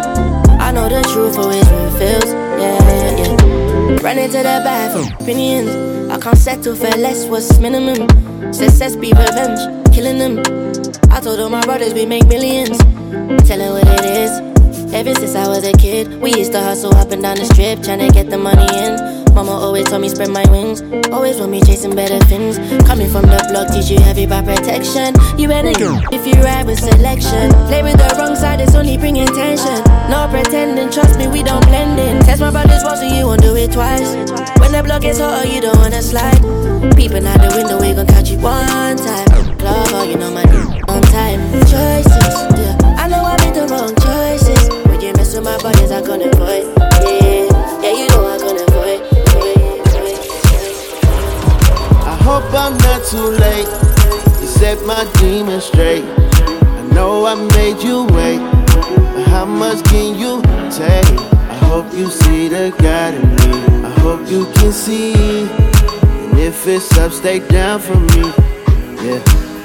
I 0.56 0.72
know 0.72 0.88
the 0.88 1.04
truth 1.12 1.36
always 1.36 1.68
reveals. 1.68 2.32
Yeah, 2.32 2.80
yeah. 3.20 4.00
Run 4.00 4.16
into 4.16 4.40
the 4.40 4.64
bathroom, 4.64 5.12
opinions. 5.20 5.68
Can't 6.26 6.38
settle 6.38 6.74
for 6.74 6.90
less, 6.98 7.24
what's 7.26 7.56
minimum? 7.60 8.08
Success 8.52 8.96
be 8.96 9.12
revenge, 9.12 9.62
killing 9.94 10.18
them. 10.18 10.40
I 11.08 11.20
told 11.20 11.38
all 11.38 11.48
my 11.48 11.64
brothers 11.64 11.94
we 11.94 12.04
make 12.04 12.26
millions. 12.26 12.78
Tell 13.46 13.62
what 13.72 13.86
it 13.86 14.04
is. 14.04 14.92
Ever 14.92 15.14
since 15.14 15.36
I 15.36 15.46
was 15.46 15.64
a 15.64 15.72
kid, 15.74 16.20
we 16.20 16.34
used 16.34 16.50
to 16.50 16.60
hustle 16.60 16.92
up 16.96 17.12
and 17.12 17.22
down 17.22 17.36
the 17.36 17.44
strip, 17.44 17.80
trying 17.84 18.00
to 18.00 18.10
get 18.12 18.28
the 18.28 18.38
money 18.38 18.66
in. 18.74 18.98
Mama 19.36 19.52
always 19.52 19.84
told 19.84 20.02
me 20.02 20.08
spread 20.08 20.30
my 20.30 20.42
wings. 20.50 20.82
Always 21.12 21.38
want 21.38 21.52
me 21.52 21.62
chasing 21.62 21.94
better 21.94 22.18
things. 22.26 22.58
Coming 22.88 23.08
from 23.08 23.22
the 23.22 23.46
block, 23.48 23.70
teach 23.70 23.88
you 23.88 24.00
heavy 24.00 24.26
by 24.26 24.42
protection. 24.42 25.14
You 25.38 25.52
ain't 25.52 25.78
better 25.78 25.94
if 26.10 26.26
you 26.26 26.34
ride 26.42 26.66
with 26.66 26.80
selection. 26.80 27.52
Play 27.70 27.84
with 27.84 27.98
the 27.98 28.16
wrong 28.18 28.34
side, 28.34 28.60
it's 28.60 28.74
only 28.74 28.98
bringing 28.98 29.28
tension. 29.28 29.78
No 30.10 30.26
pretending, 30.28 30.90
trust 30.90 31.20
me, 31.20 31.28
we 31.28 31.44
don't 31.44 31.64
blend 31.66 32.00
in. 32.00 32.18
Test 32.26 32.40
my 32.40 32.50
brothers 32.50 32.82
once, 32.82 32.98
so 32.98 33.06
you 33.06 33.26
won't 33.26 33.42
do 33.42 33.54
it 33.54 33.70
twice. 33.70 34.10
The 34.76 34.82
block 34.82 35.04
is 35.06 35.18
hot, 35.20 35.48
you 35.50 35.62
don't 35.62 35.78
wanna 35.78 36.02
slide. 36.02 36.36
Peeping 36.96 37.24
out 37.24 37.40
the 37.40 37.48
window, 37.56 37.80
we 37.80 37.94
gon' 37.94 38.06
catch 38.06 38.28
you 38.28 38.38
one 38.38 38.98
time. 38.98 39.24
Love, 39.64 39.88
oh, 39.94 40.04
you 40.04 40.18
know 40.18 40.30
my 40.30 40.44
on 40.92 41.00
time. 41.08 41.40
Choices, 41.64 42.36
yeah. 42.60 42.76
I 43.00 43.08
know 43.08 43.24
I 43.24 43.40
made 43.40 43.54
the 43.56 43.64
wrong 43.72 43.96
choices. 44.04 44.68
When 44.84 45.00
you 45.00 45.14
mess 45.14 45.34
with 45.34 45.44
my 45.44 45.56
brothers, 45.64 45.90
I 45.90 46.02
gonna 46.04 46.28
avoid. 46.28 46.68
Yeah, 47.08 47.48
yeah, 47.80 47.92
you 47.96 48.06
know 48.12 48.28
I 48.28 48.36
gonna 48.36 48.68
avoid. 48.68 49.00
I 52.04 52.14
hope 52.20 52.44
I'm 52.52 52.76
not 52.84 53.00
too 53.08 53.32
late 53.32 53.64
to 53.64 54.46
set 54.46 54.76
my 54.84 55.10
demons 55.16 55.64
straight. 55.64 56.04
I 56.04 56.82
know 56.92 57.24
I 57.24 57.34
made 57.56 57.82
you 57.82 58.04
wait, 58.12 58.44
but 59.16 59.24
how 59.28 59.46
much 59.46 59.82
can 59.84 60.18
you 60.18 60.42
take? 60.68 61.16
I 61.48 61.56
hope 61.64 61.94
you 61.94 62.10
see 62.10 62.48
the 62.48 62.74
God 62.78 63.14
in 63.14 63.36
me. 63.36 63.85
I 64.26 64.28
hope 64.28 64.48
you 64.48 64.52
can 64.54 64.72
see. 64.72 65.14
And 65.14 66.38
if 66.38 66.66
it's 66.66 66.98
up, 66.98 67.12
stay 67.12 67.38
down 67.38 67.78
for 67.80 67.94
me. 67.94 68.32
Yeah. 69.04 69.22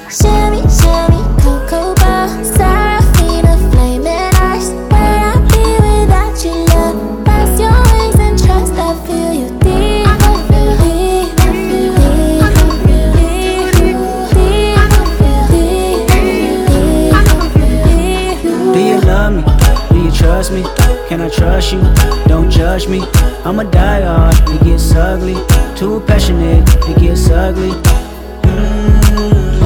Shimmy, 0.08 0.62
shimmy, 0.70 1.22
cocoa 1.42 1.96
bar, 1.96 2.28
Serafina, 2.44 3.58
flaming 3.72 4.36
eyes. 4.38 4.70
Where 4.92 5.20
I 5.26 5.36
be 5.50 5.64
without 5.82 6.44
you, 6.46 6.66
love? 6.76 6.96
Rest 7.26 7.60
your 7.60 7.74
wings 7.90 8.20
and 8.20 8.38
trust. 8.38 8.74
I 8.74 8.94
feel 9.06 9.34
you 9.34 9.50
deep. 9.60 10.08
I 10.08 10.10
feel 10.48 10.74
deep. 10.78 11.34
I 11.40 11.52
feel 11.70 11.94
deep. 11.96 12.42
I 12.44 12.54
feel 17.58 17.78
deep. 18.44 18.74
Do 18.74 18.80
you 18.80 19.00
love 19.02 19.34
me? 19.34 19.42
Do 19.90 19.98
you 20.04 20.12
trust 20.12 20.52
me? 20.52 20.81
I 21.22 21.30
trust 21.30 21.72
you? 21.74 21.82
Don't 22.26 22.50
judge 22.50 22.88
me. 22.88 23.04
I'm 23.46 23.60
a 23.60 23.64
die 23.64 24.02
hard, 24.02 24.34
it 24.50 24.64
gets 24.64 24.92
ugly. 24.96 25.36
Too 25.76 26.00
passionate, 26.08 26.68
it 26.90 26.98
gets 27.00 27.30
ugly. 27.30 27.70
Mm-hmm. 28.42 29.62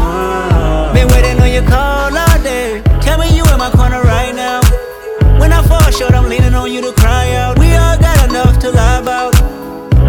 Been 0.95 1.09
waiting 1.09 1.41
on 1.41 1.51
your 1.51 1.67
call 1.69 2.17
all 2.17 2.43
day. 2.45 2.83
Tell 3.01 3.19
me 3.19 3.27
you 3.37 3.43
in 3.43 3.59
my 3.59 3.71
corner 3.71 4.01
right 4.03 4.33
now. 4.33 4.61
When 5.41 5.53
I 5.53 5.61
fall 5.67 5.91
short, 5.91 6.15
I'm 6.15 6.29
leaning 6.29 6.55
on 6.55 6.71
you 6.71 6.83
to 6.83 6.93
cry 7.01 7.35
out. 7.35 7.59
We 7.59 7.75
all 7.75 7.99
got 7.99 8.29
enough 8.31 8.61
to. 8.61 8.73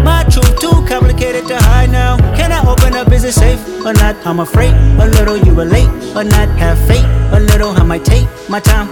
My 0.04 0.22
truth 0.24 0.60
too 0.60 0.84
complicated 0.86 1.46
to 1.48 1.56
hide 1.56 1.90
now. 1.90 2.18
Can 2.36 2.52
I 2.52 2.60
open 2.68 2.94
up? 2.94 3.10
Is 3.10 3.24
it 3.24 3.32
safe 3.32 3.60
or 3.86 3.94
not? 3.94 4.16
I'm 4.26 4.40
afraid 4.40 4.74
my 8.54 8.60
time. 8.60 8.88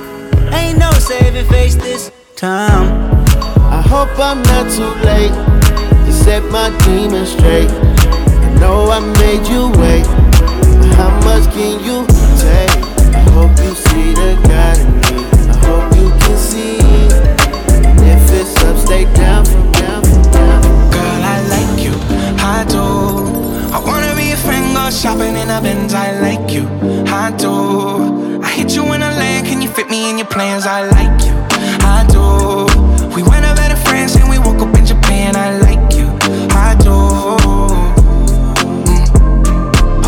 Ain't 0.52 0.76
no 0.76 0.90
saving 0.90 1.46
face 1.46 1.76
this 1.76 2.10
time. 2.34 3.14
I 3.78 3.80
hope 3.80 4.10
I'm 4.18 4.42
not 4.50 4.66
too 4.76 4.92
late 5.06 5.30
to 6.04 6.12
set 6.12 6.42
my 6.50 6.68
demons 6.84 7.30
straight. 7.30 7.70
I 7.70 8.48
know 8.58 8.90
I 8.90 8.98
made 9.22 9.46
you 9.46 9.70
wait, 9.80 10.04
how 10.98 11.12
much 11.28 11.44
can 11.54 11.78
you 11.86 11.98
take? 12.42 12.74
I 13.14 13.22
hope 13.36 13.54
you 13.62 13.72
see 13.86 14.08
the 14.20 14.30
God 14.50 14.78
in 14.82 14.90
me. 15.02 15.18
I 15.52 15.56
hope 15.66 15.86
you 15.94 16.08
can 16.22 16.36
see. 16.36 16.80
And 17.86 18.00
if 18.14 18.32
it's 18.40 18.56
up, 18.64 18.76
stay 18.76 19.04
down 19.14 19.44
from 19.44 19.70
down 19.78 20.02
from 20.02 20.22
down. 20.32 20.62
Girl, 20.90 21.22
I 21.34 21.38
like 21.54 21.78
you, 21.86 21.94
I 22.54 22.64
do. 22.74 22.86
I 23.72 23.78
wanna 23.86 24.12
be 24.16 24.32
a 24.32 24.36
friend, 24.36 24.74
go 24.74 24.90
shopping 24.90 25.36
in 25.36 25.50
a 25.50 25.60
Benz. 25.60 25.94
I 25.94 26.18
like 26.18 26.50
you, 26.50 26.66
I 27.06 27.30
do 27.38 28.11
plans, 30.32 30.64
I 30.64 30.88
like 30.88 31.20
you, 31.26 31.36
I 31.84 32.00
do. 32.08 32.24
We 33.14 33.22
went 33.22 33.44
out 33.44 33.56
better 33.56 33.76
France 33.76 34.16
and 34.16 34.28
we 34.30 34.38
woke 34.38 34.62
up 34.66 34.74
in 34.76 34.86
Japan, 34.86 35.36
I 35.36 35.58
like 35.58 35.92
you, 35.92 36.08
I 36.56 36.74
do. 36.80 36.96
Mm. 38.88 39.04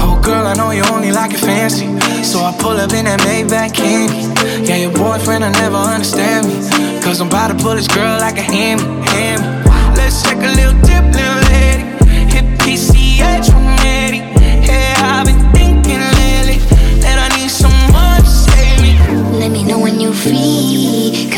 Oh, 0.00 0.20
girl, 0.24 0.46
I 0.46 0.54
know 0.54 0.70
you 0.70 0.82
only 0.90 1.12
like 1.12 1.32
it 1.32 1.40
fancy. 1.40 1.86
So 2.24 2.38
I 2.40 2.56
pull 2.58 2.78
up 2.80 2.92
in 2.94 3.04
that 3.04 3.20
Maybach 3.20 3.74
candy. 3.74 4.24
Yeah, 4.66 4.76
your 4.76 4.92
boyfriend, 4.92 5.44
I 5.44 5.52
never 5.52 5.76
understand 5.76 6.46
me. 6.48 6.54
Cause 7.02 7.20
I'm 7.20 7.28
about 7.28 7.48
to 7.48 7.62
pull 7.62 7.76
this 7.76 7.88
girl 7.88 8.18
like 8.18 8.38
a 8.38 8.42
hammy, 8.42 8.82
hammy. 9.12 9.44
Let's 9.94 10.22
take 10.22 10.38
a 10.38 10.52
little 10.56 10.80
dip, 10.88 11.04
little 11.12 11.43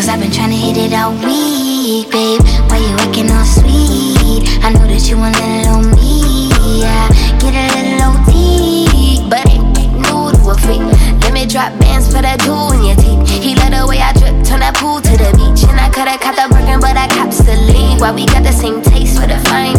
Cause 0.07 0.15
I've 0.15 0.21
been 0.21 0.31
trying 0.31 0.51
to 0.51 0.57
hit 0.57 0.77
it 0.79 0.95
all 0.95 1.11
week, 1.19 2.07
babe. 2.13 2.39
Why 2.71 2.79
you 2.79 2.95
acting 3.03 3.27
all 3.27 3.43
sweet? 3.43 4.47
I 4.63 4.71
know 4.71 4.87
that 4.87 5.03
you 5.11 5.19
want 5.19 5.35
a 5.35 5.43
little 5.43 5.83
me. 5.99 6.47
Yeah, 6.79 7.11
get 7.43 7.51
a 7.51 7.67
little 7.75 8.15
OT. 8.15 9.27
But 9.27 9.43
ain't 9.51 9.67
new 9.75 10.31
to 10.31 10.43
a 10.47 10.55
freak. 10.63 10.79
Let 11.27 11.35
me 11.35 11.45
drop 11.45 11.75
bands 11.83 12.07
for 12.07 12.23
that 12.23 12.39
jewel 12.47 12.71
in 12.79 12.87
your 12.87 12.95
teeth. 12.95 13.43
He 13.43 13.59
let 13.59 13.75
the 13.75 13.83
way 13.83 13.99
I 13.99 14.15
drip, 14.15 14.47
turn 14.47 14.63
that 14.63 14.79
pool 14.79 15.03
to 15.03 15.15
the 15.19 15.35
beach. 15.35 15.67
And 15.67 15.75
I 15.75 15.91
coulda 15.91 16.15
caught 16.23 16.39
the 16.39 16.55
Birkin, 16.55 16.79
but 16.79 16.95
I 16.95 17.11
cops 17.11 17.43
the 17.43 17.59
lead. 17.67 17.99
Why 17.99 18.15
we 18.15 18.27
got 18.27 18.47
the 18.47 18.55
same 18.55 18.87
taste 18.87 19.19
for 19.19 19.27
the 19.27 19.43
finer 19.51 19.76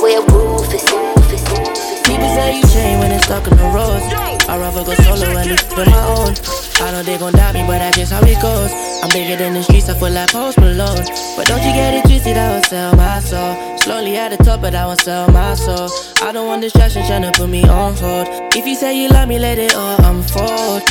be 0.00 0.14
a 0.14 0.20
shocker 0.20 0.32
where 0.32 0.48
roof 0.56 0.74
is. 0.74 0.84
People 2.06 2.28
say 2.34 2.56
you 2.56 2.62
change 2.68 3.00
when 3.00 3.12
it's 3.12 3.24
stuck 3.24 3.46
on 3.50 3.56
the 3.56 3.64
road. 3.64 4.02
I'd 4.48 4.60
rather 4.60 4.84
go 4.84 4.94
solo 4.94 5.26
and 5.26 5.50
live 5.50 5.72
on 5.72 5.90
my 5.90 6.02
own. 6.06 6.34
I 6.80 6.92
know 6.92 7.02
they 7.02 7.18
gon' 7.18 7.32
doubt 7.32 7.54
me, 7.54 7.62
but 7.66 7.78
that's 7.78 7.96
just 7.96 8.12
how 8.12 8.20
it 8.22 8.40
goes. 8.40 8.70
I'm 9.02 9.10
bigger 9.10 9.36
than 9.36 9.54
the 9.54 9.62
streets, 9.62 9.88
I 9.88 9.94
feel 9.94 10.10
like 10.10 10.30
Post 10.30 10.58
Malone. 10.58 11.04
But 11.36 11.46
don't 11.46 11.62
you 11.62 11.72
get 11.72 11.94
it 11.94 12.02
twisted, 12.08 12.36
I 12.36 12.52
won't 12.52 12.64
sell 12.66 12.94
my 12.96 13.20
soul. 13.20 13.78
Slowly 13.78 14.16
at 14.16 14.36
the 14.36 14.42
top, 14.44 14.60
but 14.60 14.74
I 14.74 14.86
won't 14.86 15.00
sell 15.00 15.28
my 15.30 15.54
soul. 15.54 15.88
I 16.22 16.32
don't 16.32 16.46
want 16.46 16.62
distractions 16.62 17.06
trying 17.06 17.22
to 17.22 17.32
put 17.32 17.48
me 17.48 17.64
on 17.64 17.94
hold. 17.96 18.28
If 18.54 18.66
you 18.66 18.74
say 18.74 19.00
you 19.00 19.08
love 19.08 19.28
me, 19.28 19.38
let 19.38 19.58
it 19.58 19.74
all 19.74 19.96
unfold. 20.04 20.82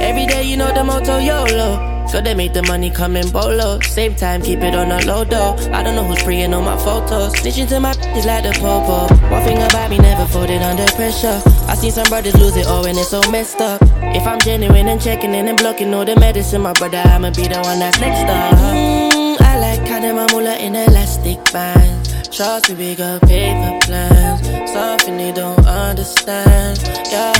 Every 0.00 0.26
day, 0.26 0.44
you 0.44 0.56
know 0.56 0.72
the 0.72 0.84
motto 0.84 1.18
YOLO. 1.18 1.99
So 2.10 2.20
they 2.20 2.34
make 2.34 2.52
the 2.52 2.62
money 2.64 2.90
come 2.90 3.14
in 3.14 3.30
bolo. 3.30 3.78
Same 3.82 4.16
time, 4.16 4.42
keep 4.42 4.58
it 4.60 4.74
on 4.74 4.90
a 4.90 4.98
low 5.06 5.22
though. 5.22 5.54
I 5.72 5.84
don't 5.84 5.94
know 5.94 6.02
who's 6.02 6.20
preying 6.24 6.52
on 6.52 6.64
my 6.64 6.76
photos. 6.76 7.32
Snitching 7.34 7.68
to 7.68 7.78
my 7.78 7.92
is 8.18 8.26
like 8.26 8.42
the 8.42 8.50
popo. 8.58 9.14
One 9.30 9.44
thing 9.44 9.58
about 9.62 9.90
me, 9.90 9.98
never 9.98 10.26
folded 10.26 10.60
under 10.60 10.86
pressure. 10.96 11.40
I 11.68 11.76
seen 11.76 11.92
some 11.92 12.08
brothers 12.08 12.34
lose 12.34 12.56
it 12.56 12.66
all 12.66 12.84
and 12.84 12.98
it's 12.98 13.10
so 13.10 13.20
messed 13.30 13.60
up. 13.60 13.80
If 14.02 14.26
I'm 14.26 14.40
genuine 14.40 14.88
and 14.88 15.00
checking 15.00 15.34
in 15.34 15.46
and 15.46 15.56
blocking 15.56 15.94
all 15.94 16.04
the 16.04 16.16
medicine, 16.18 16.62
my 16.62 16.72
brother, 16.72 16.98
I'ma 16.98 17.30
be 17.30 17.46
the 17.46 17.60
one 17.62 17.78
that's 17.78 18.00
next 18.00 18.28
up. 18.28 18.54
Mm, 18.58 19.40
I 19.40 19.60
like 19.60 19.86
counting 19.86 20.16
my 20.16 20.26
moolah 20.32 20.56
in 20.56 20.74
elastic 20.74 21.38
bands. 21.52 22.10
Shots 22.34 22.68
with 22.68 22.78
bigger 22.78 23.20
paper 23.22 23.78
plans. 23.86 24.72
Something 24.72 25.16
they 25.16 25.30
don't 25.30 25.64
understand. 25.64 26.76
Yeah. 27.08 27.34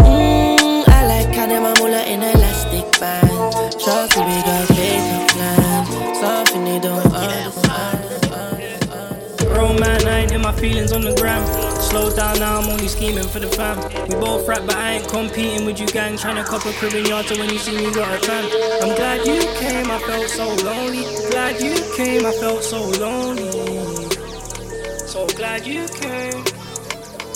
Mm, 0.00 0.88
I 0.88 1.06
like 1.06 1.34
counting 1.34 1.62
my 1.62 1.74
moolah 1.78 2.02
in 2.04 2.22
elastic 2.22 2.35
bands. 3.00 3.82
Shots 3.82 4.16
with 4.16 4.26
bigger 4.26 4.66
paper 4.74 5.26
plans. 5.32 6.18
Something 6.18 6.64
they 6.64 6.80
don't 6.80 7.12
understand. 7.12 8.06
Man, 9.80 10.08
I 10.08 10.20
ain't 10.20 10.32
in 10.32 10.40
my 10.40 10.52
feelings 10.52 10.92
on 10.92 11.02
the 11.02 11.14
gram. 11.16 11.44
Slow 11.82 12.08
down 12.08 12.38
now, 12.38 12.60
I'm 12.60 12.70
only 12.70 12.88
scheming 12.88 13.28
for 13.28 13.40
the 13.40 13.46
fam. 13.46 13.76
We 14.08 14.14
both 14.14 14.48
rap, 14.48 14.62
but 14.64 14.74
I 14.74 14.92
ain't 14.92 15.08
competing 15.08 15.66
with 15.66 15.78
you 15.78 15.86
gang. 15.86 16.16
Trying 16.16 16.36
to 16.36 16.44
cop 16.44 16.64
a 16.64 16.72
crib 16.72 16.94
in 16.94 17.04
yard, 17.04 17.26
so 17.26 17.38
when 17.38 17.50
you 17.50 17.58
see 17.58 17.76
me, 17.76 17.92
got 17.92 18.16
a 18.16 18.18
tan. 18.18 18.44
I'm 18.82 18.96
glad 18.96 19.26
you 19.26 19.40
came, 19.60 19.90
I 19.90 19.98
felt 19.98 20.28
so 20.30 20.46
lonely. 20.64 21.04
Glad 21.30 21.60
you 21.60 21.74
came, 21.94 22.24
I 22.24 22.32
felt 22.32 22.64
so 22.64 22.88
lonely. 22.98 24.08
So 25.06 25.26
glad 25.36 25.66
you 25.66 25.86
came. 25.88 26.35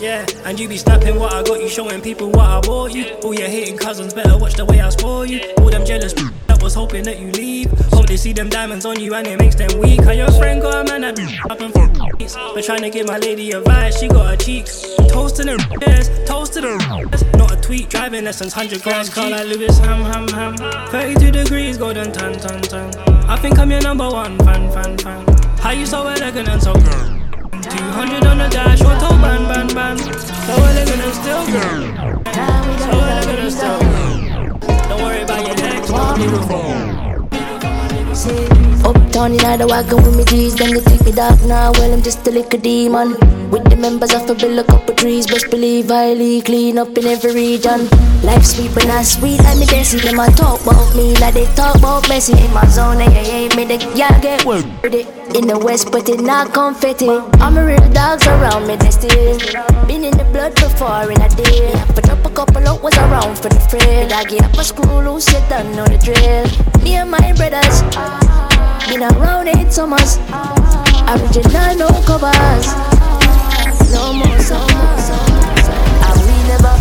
Yeah, 0.00 0.24
and 0.46 0.58
you 0.58 0.66
be 0.66 0.78
snapping 0.78 1.18
what 1.18 1.34
I 1.34 1.42
got 1.42 1.60
you, 1.60 1.68
showing 1.68 2.00
people 2.00 2.30
what 2.30 2.46
I 2.46 2.60
bought 2.62 2.94
you. 2.94 3.04
All 3.22 3.34
your 3.34 3.48
hating 3.48 3.76
cousins 3.76 4.14
better 4.14 4.38
watch 4.38 4.54
the 4.54 4.64
way 4.64 4.80
I 4.80 4.88
spoil 4.88 5.26
you. 5.26 5.40
All 5.58 5.68
them 5.68 5.84
jealous 5.84 6.14
that 6.46 6.62
was 6.62 6.72
hoping 6.72 7.04
that 7.04 7.18
you 7.20 7.30
leave. 7.32 7.70
Hope 7.92 8.06
they 8.06 8.16
see 8.16 8.32
them 8.32 8.48
diamonds 8.48 8.86
on 8.86 8.98
you 8.98 9.14
and 9.14 9.26
it 9.26 9.38
makes 9.38 9.56
them 9.56 9.78
weak. 9.78 10.02
How 10.02 10.12
your 10.12 10.30
friend 10.32 10.62
got 10.62 10.88
a 10.88 10.90
man 10.90 11.02
that 11.02 11.16
be 11.16 11.38
up 11.50 11.60
and 11.60 11.72
for 11.74 11.86
But 12.54 12.64
trying 12.64 12.80
to 12.80 12.88
give 12.88 13.06
my 13.08 13.18
lady 13.18 13.50
advice, 13.52 14.00
she 14.00 14.08
got 14.08 14.30
her 14.30 14.36
cheeks. 14.36 14.80
Toast 15.10 15.36
to 15.36 15.42
the 15.42 15.78
yes, 15.86 16.08
toast 16.26 16.54
to 16.54 16.62
the 16.62 17.36
Not 17.36 17.52
a 17.52 17.60
tweet, 17.60 17.90
driving 17.90 18.24
lessons, 18.24 18.56
100 18.56 18.82
grams. 18.82 19.10
car 19.10 19.28
like 19.28 19.46
Lewis 19.48 19.78
Ham 19.80 20.02
Ham 20.04 20.28
Ham. 20.28 20.88
32 20.88 21.30
degrees, 21.30 21.76
golden 21.76 22.10
tan 22.10 22.38
tan 22.38 22.62
tan. 22.62 22.94
I 23.28 23.36
think 23.36 23.58
I'm 23.58 23.70
your 23.70 23.82
number 23.82 24.08
one 24.08 24.38
fan 24.38 24.72
fan 24.72 24.96
fan. 24.96 25.26
How 25.58 25.72
you 25.72 25.84
so 25.84 26.06
elegant 26.06 26.48
and 26.48 26.62
so? 26.62 26.72
200 27.70 28.26
on 28.26 28.38
the 28.38 28.48
dash, 28.48 28.80
auto 28.82 29.10
ban, 29.22 29.46
ban, 29.46 29.68
ban. 29.74 29.96
So 29.98 30.52
elegant 30.52 31.02
and 31.02 31.14
still 31.14 31.46
girl. 31.46 31.82
So 32.78 32.94
elegant 32.98 33.38
and 33.38 33.52
still 33.52 33.78
girl. 33.78 34.58
Don't 34.88 35.02
worry 35.02 35.22
about 35.22 35.46
your 35.46 35.56
next 35.56 35.90
one. 35.90 36.20
Uptown 38.84 39.32
in 39.32 39.58
the 39.58 39.66
wagon 39.68 40.02
with 40.02 40.16
me 40.16 40.24
G's, 40.24 40.54
then 40.56 40.74
they 40.74 40.80
take 40.80 41.04
me 41.04 41.12
dark 41.12 41.40
now. 41.44 41.72
Well, 41.72 41.92
I'm 41.92 42.02
just 42.02 42.26
a 42.26 42.30
little 42.30 42.58
demon. 42.60 43.39
With 43.50 43.68
the 43.68 43.76
members 43.76 44.14
of 44.14 44.30
a 44.30 44.34
build 44.36 44.60
a 44.60 44.64
couple 44.64 44.94
trees, 44.94 45.26
best 45.26 45.50
believe 45.50 45.88
highly 45.88 46.40
clean 46.40 46.78
up 46.78 46.96
in 46.96 47.04
every 47.04 47.34
region. 47.34 47.88
Life 48.22 48.44
sweet 48.44 48.72
but 48.72 48.86
not 48.86 49.04
sweet 49.04 49.42
like 49.42 49.58
me 49.58 49.66
Desi. 49.66 50.00
Them 50.00 50.20
a 50.20 50.30
talk 50.38 50.62
about 50.62 50.94
me 50.94 51.16
like 51.16 51.34
they 51.34 51.46
talk 51.58 51.74
about 51.74 52.04
Messi. 52.04 52.38
In 52.38 52.54
my 52.54 52.64
zone, 52.66 53.00
yeah, 53.00 53.10
yeah, 53.10 53.56
me 53.56 53.64
the 53.64 53.76
y'all 53.98 54.14
get 54.22 54.44
word 54.44 54.64
it. 54.84 55.08
In 55.34 55.48
the 55.48 55.58
west, 55.58 55.90
but 55.90 56.08
it 56.08 56.20
not 56.20 56.54
confetti. 56.54 57.10
I'm 57.42 57.56
a 57.56 57.66
real 57.66 57.88
dogs 57.90 58.24
around 58.28 58.68
me, 58.68 58.76
they 58.76 58.90
still. 58.90 59.38
Been 59.88 60.04
in 60.04 60.16
the 60.16 60.26
blood 60.30 60.54
before 60.54 61.10
in 61.10 61.20
a 61.20 61.28
day. 61.28 61.74
Put 61.94 62.08
up 62.08 62.24
a 62.24 62.30
couple 62.30 62.62
out 62.68 62.80
was 62.82 62.96
around 62.98 63.36
for 63.36 63.48
the 63.48 63.58
friend. 63.66 64.12
I 64.12 64.22
get 64.24 64.44
up 64.44 64.54
a 64.54 64.62
screw 64.62 65.02
loose, 65.02 65.26
you 65.26 65.40
done 65.48 65.74
know 65.74 65.86
the 65.86 65.98
drill. 65.98 66.46
Me 66.84 66.94
and 66.94 67.10
my 67.10 67.32
brothers. 67.34 67.82
Been 68.86 69.02
around 69.02 69.48
eight 69.48 69.72
summers. 69.72 70.18
Original, 71.10 71.74
no 71.74 71.88
covers. 72.06 72.89
No 73.92 74.12
more 74.12 74.38
summers. 74.38 75.06
And 76.06 76.20
we 76.26 76.36
never, 76.48 76.74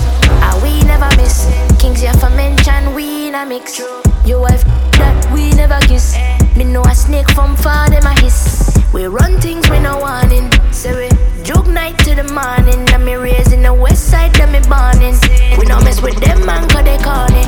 and 0.47 0.63
we 0.63 0.83
never 0.83 1.09
miss. 1.17 1.47
Kings, 1.79 2.03
you 2.03 2.13
for 2.13 2.29
mention, 2.29 2.93
we 2.93 3.27
in 3.27 3.35
a 3.35 3.45
mix. 3.45 3.79
Your 4.25 4.41
wife, 4.41 4.63
that 4.93 5.31
we 5.33 5.51
never 5.53 5.79
kiss. 5.87 6.15
Me 6.55 6.63
know 6.63 6.83
a 6.83 6.95
snake 6.95 7.29
from 7.31 7.55
far, 7.55 7.89
them 7.89 8.05
a 8.05 8.13
hiss. 8.21 8.69
We 8.93 9.05
run 9.05 9.39
things 9.39 9.69
we 9.69 9.79
no 9.79 9.97
warning. 9.99 10.51
Say 10.71 10.93
we 10.95 11.43
joke 11.43 11.67
night 11.67 11.97
to 11.99 12.15
the 12.15 12.23
morning. 12.33 12.87
And 12.89 13.05
me 13.05 13.15
raised 13.15 13.53
in 13.53 13.61
the 13.63 13.73
west 13.73 14.09
side, 14.09 14.33
them 14.35 14.51
me 14.51 14.59
borning. 14.67 15.15
We 15.57 15.65
no 15.65 15.79
mess 15.81 16.01
with 16.01 16.19
them, 16.19 16.45
man, 16.45 16.67
cause 16.69 16.83
they 16.83 16.97
corny. 16.97 17.45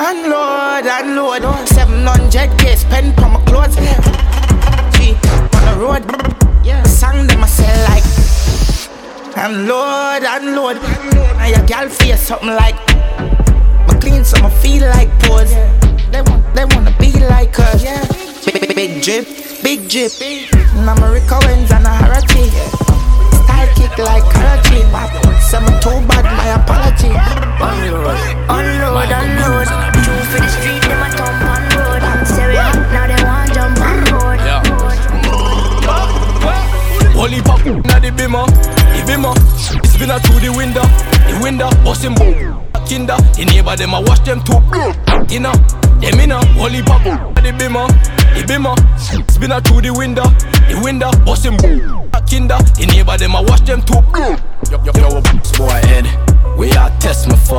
Unload, 0.00 0.86
unload. 0.86 1.42
700k 1.68 2.76
spend 2.76 3.14
for 3.16 3.28
my 3.28 3.42
clothes. 3.44 3.76
G 4.96 5.14
on 5.56 5.64
the 5.66 5.74
road. 5.80 6.27
Unload, 9.38 10.24
unload. 10.24 10.76
And 10.78 11.14
Lord, 11.14 11.36
now 11.38 11.46
your 11.46 11.64
girl 11.66 11.88
feel 11.88 12.16
something 12.16 12.48
like. 12.48 12.74
My 13.86 13.96
clean 14.00 14.24
so 14.24 14.36
I 14.44 14.50
feel 14.50 14.82
like 14.90 15.08
pose. 15.20 15.54
They 16.10 16.22
want, 16.22 16.42
they 16.56 16.64
wanna 16.64 16.94
be 16.98 17.12
like 17.12 17.56
us. 17.60 17.84
Big, 18.44 18.60
big, 18.60 18.74
big 18.74 19.02
drip, 19.02 19.28
big 19.62 19.88
drip. 19.88 20.10
And 20.20 20.90
I'm 20.90 21.00
a 21.00 21.12
Rick 21.12 21.30
Owens 21.30 21.70
and 21.70 21.86
a 21.86 21.90
Huarache. 21.90 22.50
Style 23.44 23.68
kick 23.76 23.96
like 23.98 24.26
Karachi. 24.34 24.82
Seven 25.40 25.80
too 25.80 26.04
bad, 26.08 26.24
my 26.24 26.48
apology. 26.58 26.77
Spin 39.98 40.10
her 40.10 40.20
through 40.20 40.38
the 40.38 40.52
window, 40.56 40.82
the 41.26 41.36
window 41.42 41.68
bust 41.82 42.04
him 42.04 42.14
boom. 42.14 42.62
Kinder, 42.86 43.18
the 43.34 43.44
neighbor 43.50 43.74
them 43.74 43.96
I 43.96 43.98
watch 43.98 44.22
them 44.22 44.38
too. 44.46 44.62
Inna, 45.34 45.50
them 45.98 46.20
inna. 46.20 46.38
Holy 46.54 46.82
pop 46.82 47.04
na 47.04 47.26
the 47.34 47.50
bimmer, 47.50 47.88
the 48.30 48.46
bimmer. 48.46 48.78
Spin 49.28 49.50
her 49.50 49.60
through 49.60 49.80
the 49.80 49.92
window, 49.92 50.22
the 50.70 50.80
window 50.84 51.10
bust 51.26 51.44
him 51.44 51.56
boom. 51.56 52.06
Kinder, 52.30 52.62
the 52.78 52.86
neighbor 52.86 53.18
them 53.18 53.34
I 53.34 53.40
watch 53.40 53.62
them 53.62 53.82
too. 53.82 53.98
Yo, 54.70 54.78
yo, 54.86 54.92
yo, 54.94 55.20
boy 55.58 55.82
head, 55.90 56.06
we 56.56 56.70
are 56.78 56.90
test 57.00 57.26
me 57.26 57.34
for. 57.34 57.58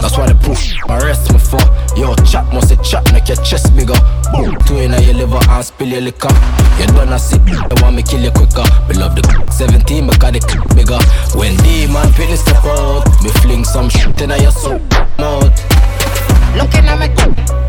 That's 0.00 0.16
why 0.16 0.26
they 0.26 0.38
push, 0.46 0.74
arrest 0.88 1.32
me 1.32 1.38
for. 1.38 1.60
Yo, 1.96 2.14
chat 2.24 2.46
must 2.52 2.68
say 2.68 2.76
chat, 2.82 3.04
make 3.12 3.28
your 3.28 3.36
chest 3.44 3.74
bigger. 3.76 3.98
Boom, 4.32 4.56
two 4.66 4.76
in 4.78 4.94
a 4.94 5.00
your 5.00 5.14
liver 5.14 5.40
and 5.48 5.64
spill 5.64 5.88
your 5.88 6.00
liquor. 6.00 6.32
You 6.78 6.86
done 6.86 7.12
a 7.12 7.18
sip, 7.18 7.42
they 7.44 7.82
want 7.82 7.96
me 7.96 8.02
kill 8.02 8.20
you 8.20 8.30
quicker. 8.30 8.64
Me 8.88 8.94
love 8.94 9.14
the 9.14 9.22
17, 9.52 10.06
because 10.06 10.32
the 10.32 10.40
clip 10.40 10.64
bigger. 10.76 10.98
When 11.38 11.56
demon 11.62 12.10
fitness 12.12 12.40
step 12.40 12.64
out, 12.64 13.04
me 13.22 13.30
fling 13.42 13.64
some 13.64 13.88
shit 13.88 14.20
in 14.20 14.30
your 14.40 14.52
soul 14.52 14.80
mouth. 15.18 15.52
Looking 16.56 16.84
at 16.88 16.98
me, 16.98 17.08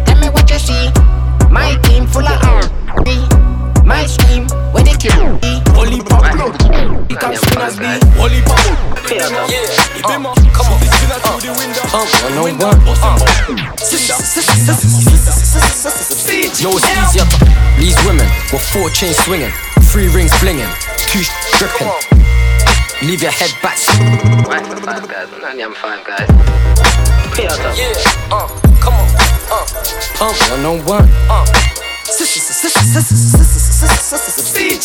tell 0.05 0.19
me 0.19 0.29
what 0.29 0.49
you 0.49 0.59
see. 0.59 0.89
My 1.49 1.75
team 1.83 2.07
full 2.07 2.27
of 2.27 2.41
R&B. 2.43 3.27
My 3.85 4.05
scheme, 4.05 4.47
where 4.71 4.83
they 4.83 4.95
kill 4.97 5.37
me. 5.39 5.72
Holy 5.83 5.99
pop, 5.99 6.23
he 7.11 7.15
can 7.19 7.35
swing 7.35 7.59
as 7.59 7.75
me. 7.75 7.99
Holy 8.15 8.39
pop, 8.47 8.55
yeah, 9.11 9.27
Ibima, 9.99 10.31
come 10.55 10.71
on, 10.71 10.79
spin 10.79 11.11
out 11.11 11.19
through 11.27 11.51
the 11.51 11.59
window. 11.59 11.83
Um, 11.91 12.07
one 12.23 12.39
on 12.39 12.55
one. 12.55 12.79
Yo, 16.55 16.71
it's 16.71 16.87
easier 16.87 17.27
to 17.27 17.35
these 17.77 17.99
women 18.07 18.23
with 18.53 18.63
four 18.71 18.87
chains 18.91 19.17
swinging, 19.27 19.51
three 19.91 20.07
rings 20.07 20.31
blinging, 20.39 20.71
two 21.11 21.19
sh- 21.21 21.35
dripping. 21.59 21.91
Leave 23.05 23.21
your 23.21 23.31
head 23.31 23.51
back. 23.61 23.75
Right 24.47 24.65
for 24.65 24.75
the 24.75 24.81
five 24.87 25.05
guys, 25.05 25.27
I'm 25.43 25.73
five 25.73 25.99
guys. 26.07 26.29
Yeah, 27.37 27.91
uh, 28.31 28.47
come 28.79 28.93
on, 28.93 29.09
uh, 29.51 29.67
uh, 30.21 30.33
one 30.49 30.65
on 30.65 30.85
one. 30.85 31.09
Uh. 31.29 31.92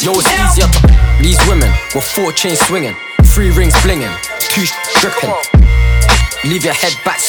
Yo, 0.01 0.12
it's 0.17 0.33
easier 0.33 0.64
to 0.64 0.81
these 1.21 1.37
women 1.47 1.69
with 1.95 2.05
four 2.17 2.33
chains 2.33 2.59
swinging, 2.61 2.97
three 3.35 3.51
rings 3.51 3.75
blinging, 3.85 4.09
two 4.41 4.64
dripping. 5.01 5.35
Leave 6.49 6.64
your 6.64 6.73
head 6.73 6.95
back. 7.05 7.21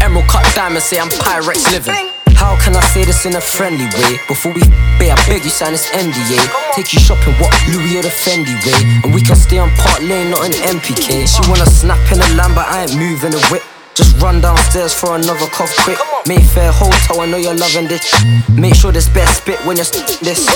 Emerald 0.00 0.26
cut 0.28 0.46
diamond, 0.54 0.82
say 0.82 0.98
I'm 0.98 1.10
Pyrex 1.10 1.70
living. 1.70 1.94
How 2.36 2.56
can 2.62 2.74
I 2.74 2.80
say 2.80 3.04
this 3.04 3.26
in 3.26 3.36
a 3.36 3.40
friendly 3.40 3.84
way? 4.00 4.16
Before 4.28 4.52
we 4.52 4.62
pay, 4.96 5.10
I 5.10 5.16
beg 5.26 5.44
you 5.44 5.50
sign 5.50 5.72
this 5.72 5.90
NDA. 5.90 6.38
Take 6.72 6.94
you 6.94 7.00
shopping, 7.00 7.34
what 7.34 7.52
Louis 7.68 7.98
or 7.98 8.02
the 8.02 8.08
Fendi 8.08 8.54
way? 8.64 8.80
And 9.04 9.12
we 9.12 9.20
can 9.20 9.36
stay 9.36 9.58
on 9.58 9.68
Park 9.76 10.00
Lane, 10.00 10.30
not 10.30 10.46
in 10.46 10.52
MPK. 10.52 11.26
She 11.28 11.50
wanna 11.50 11.66
snap 11.66 12.00
in 12.12 12.18
a 12.18 12.28
lamb, 12.38 12.54
but 12.54 12.66
I 12.66 12.84
ain't 12.84 12.96
moving 12.96 13.32
the 13.32 13.44
whip. 13.50 13.62
Just 13.98 14.22
run 14.22 14.40
downstairs 14.40 14.94
for 14.94 15.16
another 15.16 15.48
cough 15.48 15.74
quick. 15.82 15.98
Mayfair 16.28 16.70
Hotel, 16.70 17.20
I 17.20 17.26
know 17.26 17.36
you're 17.36 17.56
loving 17.56 17.88
this. 17.88 18.14
Make 18.48 18.76
sure 18.76 18.92
this 18.92 19.08
best 19.08 19.38
spit 19.42 19.58
when 19.66 19.76
you're 19.76 19.84
st- 19.84 20.20
this. 20.20 20.46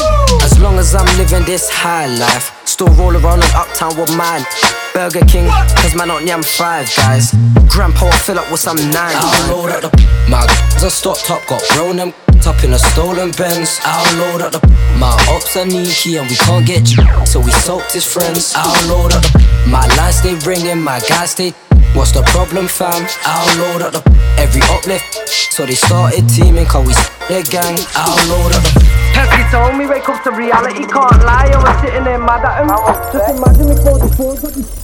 As 0.44 0.60
long 0.60 0.78
as 0.78 0.94
I'm 0.94 1.10
living 1.18 1.42
this 1.42 1.68
high 1.68 2.06
life, 2.06 2.54
still 2.64 2.86
roll 2.94 3.16
around 3.16 3.42
in 3.42 3.50
uptown 3.56 3.98
with 3.98 4.14
mine. 4.16 4.44
Burger 4.94 5.26
King, 5.26 5.50
cause 5.74 5.92
man 5.96 6.12
on 6.12 6.24
yam 6.24 6.40
five 6.40 6.86
guys. 6.94 7.34
Grandpa 7.66 8.04
will 8.04 8.12
fill 8.12 8.38
up 8.38 8.48
with 8.48 8.60
some 8.60 8.76
nine. 8.76 9.16
I'll 9.18 9.56
load 9.56 9.70
up 9.70 9.90
the 9.90 9.90
my 10.30 10.46
are 10.78 10.90
stocked 10.90 11.28
up, 11.28 11.44
got 11.48 11.62
grown 11.70 11.96
them 11.96 12.14
up 12.46 12.62
in 12.62 12.74
a 12.74 12.78
stolen 12.78 13.32
Benz. 13.32 13.80
I'll 13.82 14.18
load 14.18 14.42
up 14.42 14.52
the 14.52 14.60
my 15.00 15.10
ops 15.34 15.56
are 15.56 15.68
sneaky 15.68 16.16
and 16.18 16.30
we 16.30 16.36
can't 16.36 16.64
get 16.64 16.94
you, 16.94 17.02
so 17.26 17.40
we 17.40 17.50
soaked 17.50 17.92
his 17.92 18.06
friends. 18.06 18.52
I'll 18.54 18.86
load 18.86 19.12
up 19.14 19.22
the 19.32 19.66
my 19.66 19.84
lines 19.96 20.22
stay 20.22 20.36
ringing, 20.46 20.80
my 20.80 21.00
guys 21.08 21.32
stay. 21.32 21.52
What's 21.94 22.12
the 22.12 22.22
problem, 22.22 22.68
fam? 22.68 23.02
Load 23.58 23.82
up 23.82 23.92
the 23.92 24.02
every 24.38 24.62
uplift, 24.70 25.28
so 25.28 25.66
they 25.66 25.74
started 25.74 26.28
teaming, 26.28 26.66
cause 26.66 26.86
we 26.86 26.94
their 27.28 27.42
gang. 27.44 27.76
Load 28.28 28.52
up 28.52 28.62
the 28.64 28.80
Pesky 29.12 29.42
told 29.50 29.76
me 29.76 29.86
wake 29.86 30.08
up 30.08 30.22
to 30.24 30.30
reality, 30.32 30.86
can't 30.86 31.22
lie. 31.22 31.50
I 31.52 31.62
was 31.62 31.80
sitting 31.82 32.04
there 32.04 32.18
mad 32.18 32.44
at 32.44 32.62
him. 32.62 32.68
Just 33.12 33.36
imagine 33.36 33.68
me 33.68 33.74
the 33.74 34.08
phone. 34.16 34.81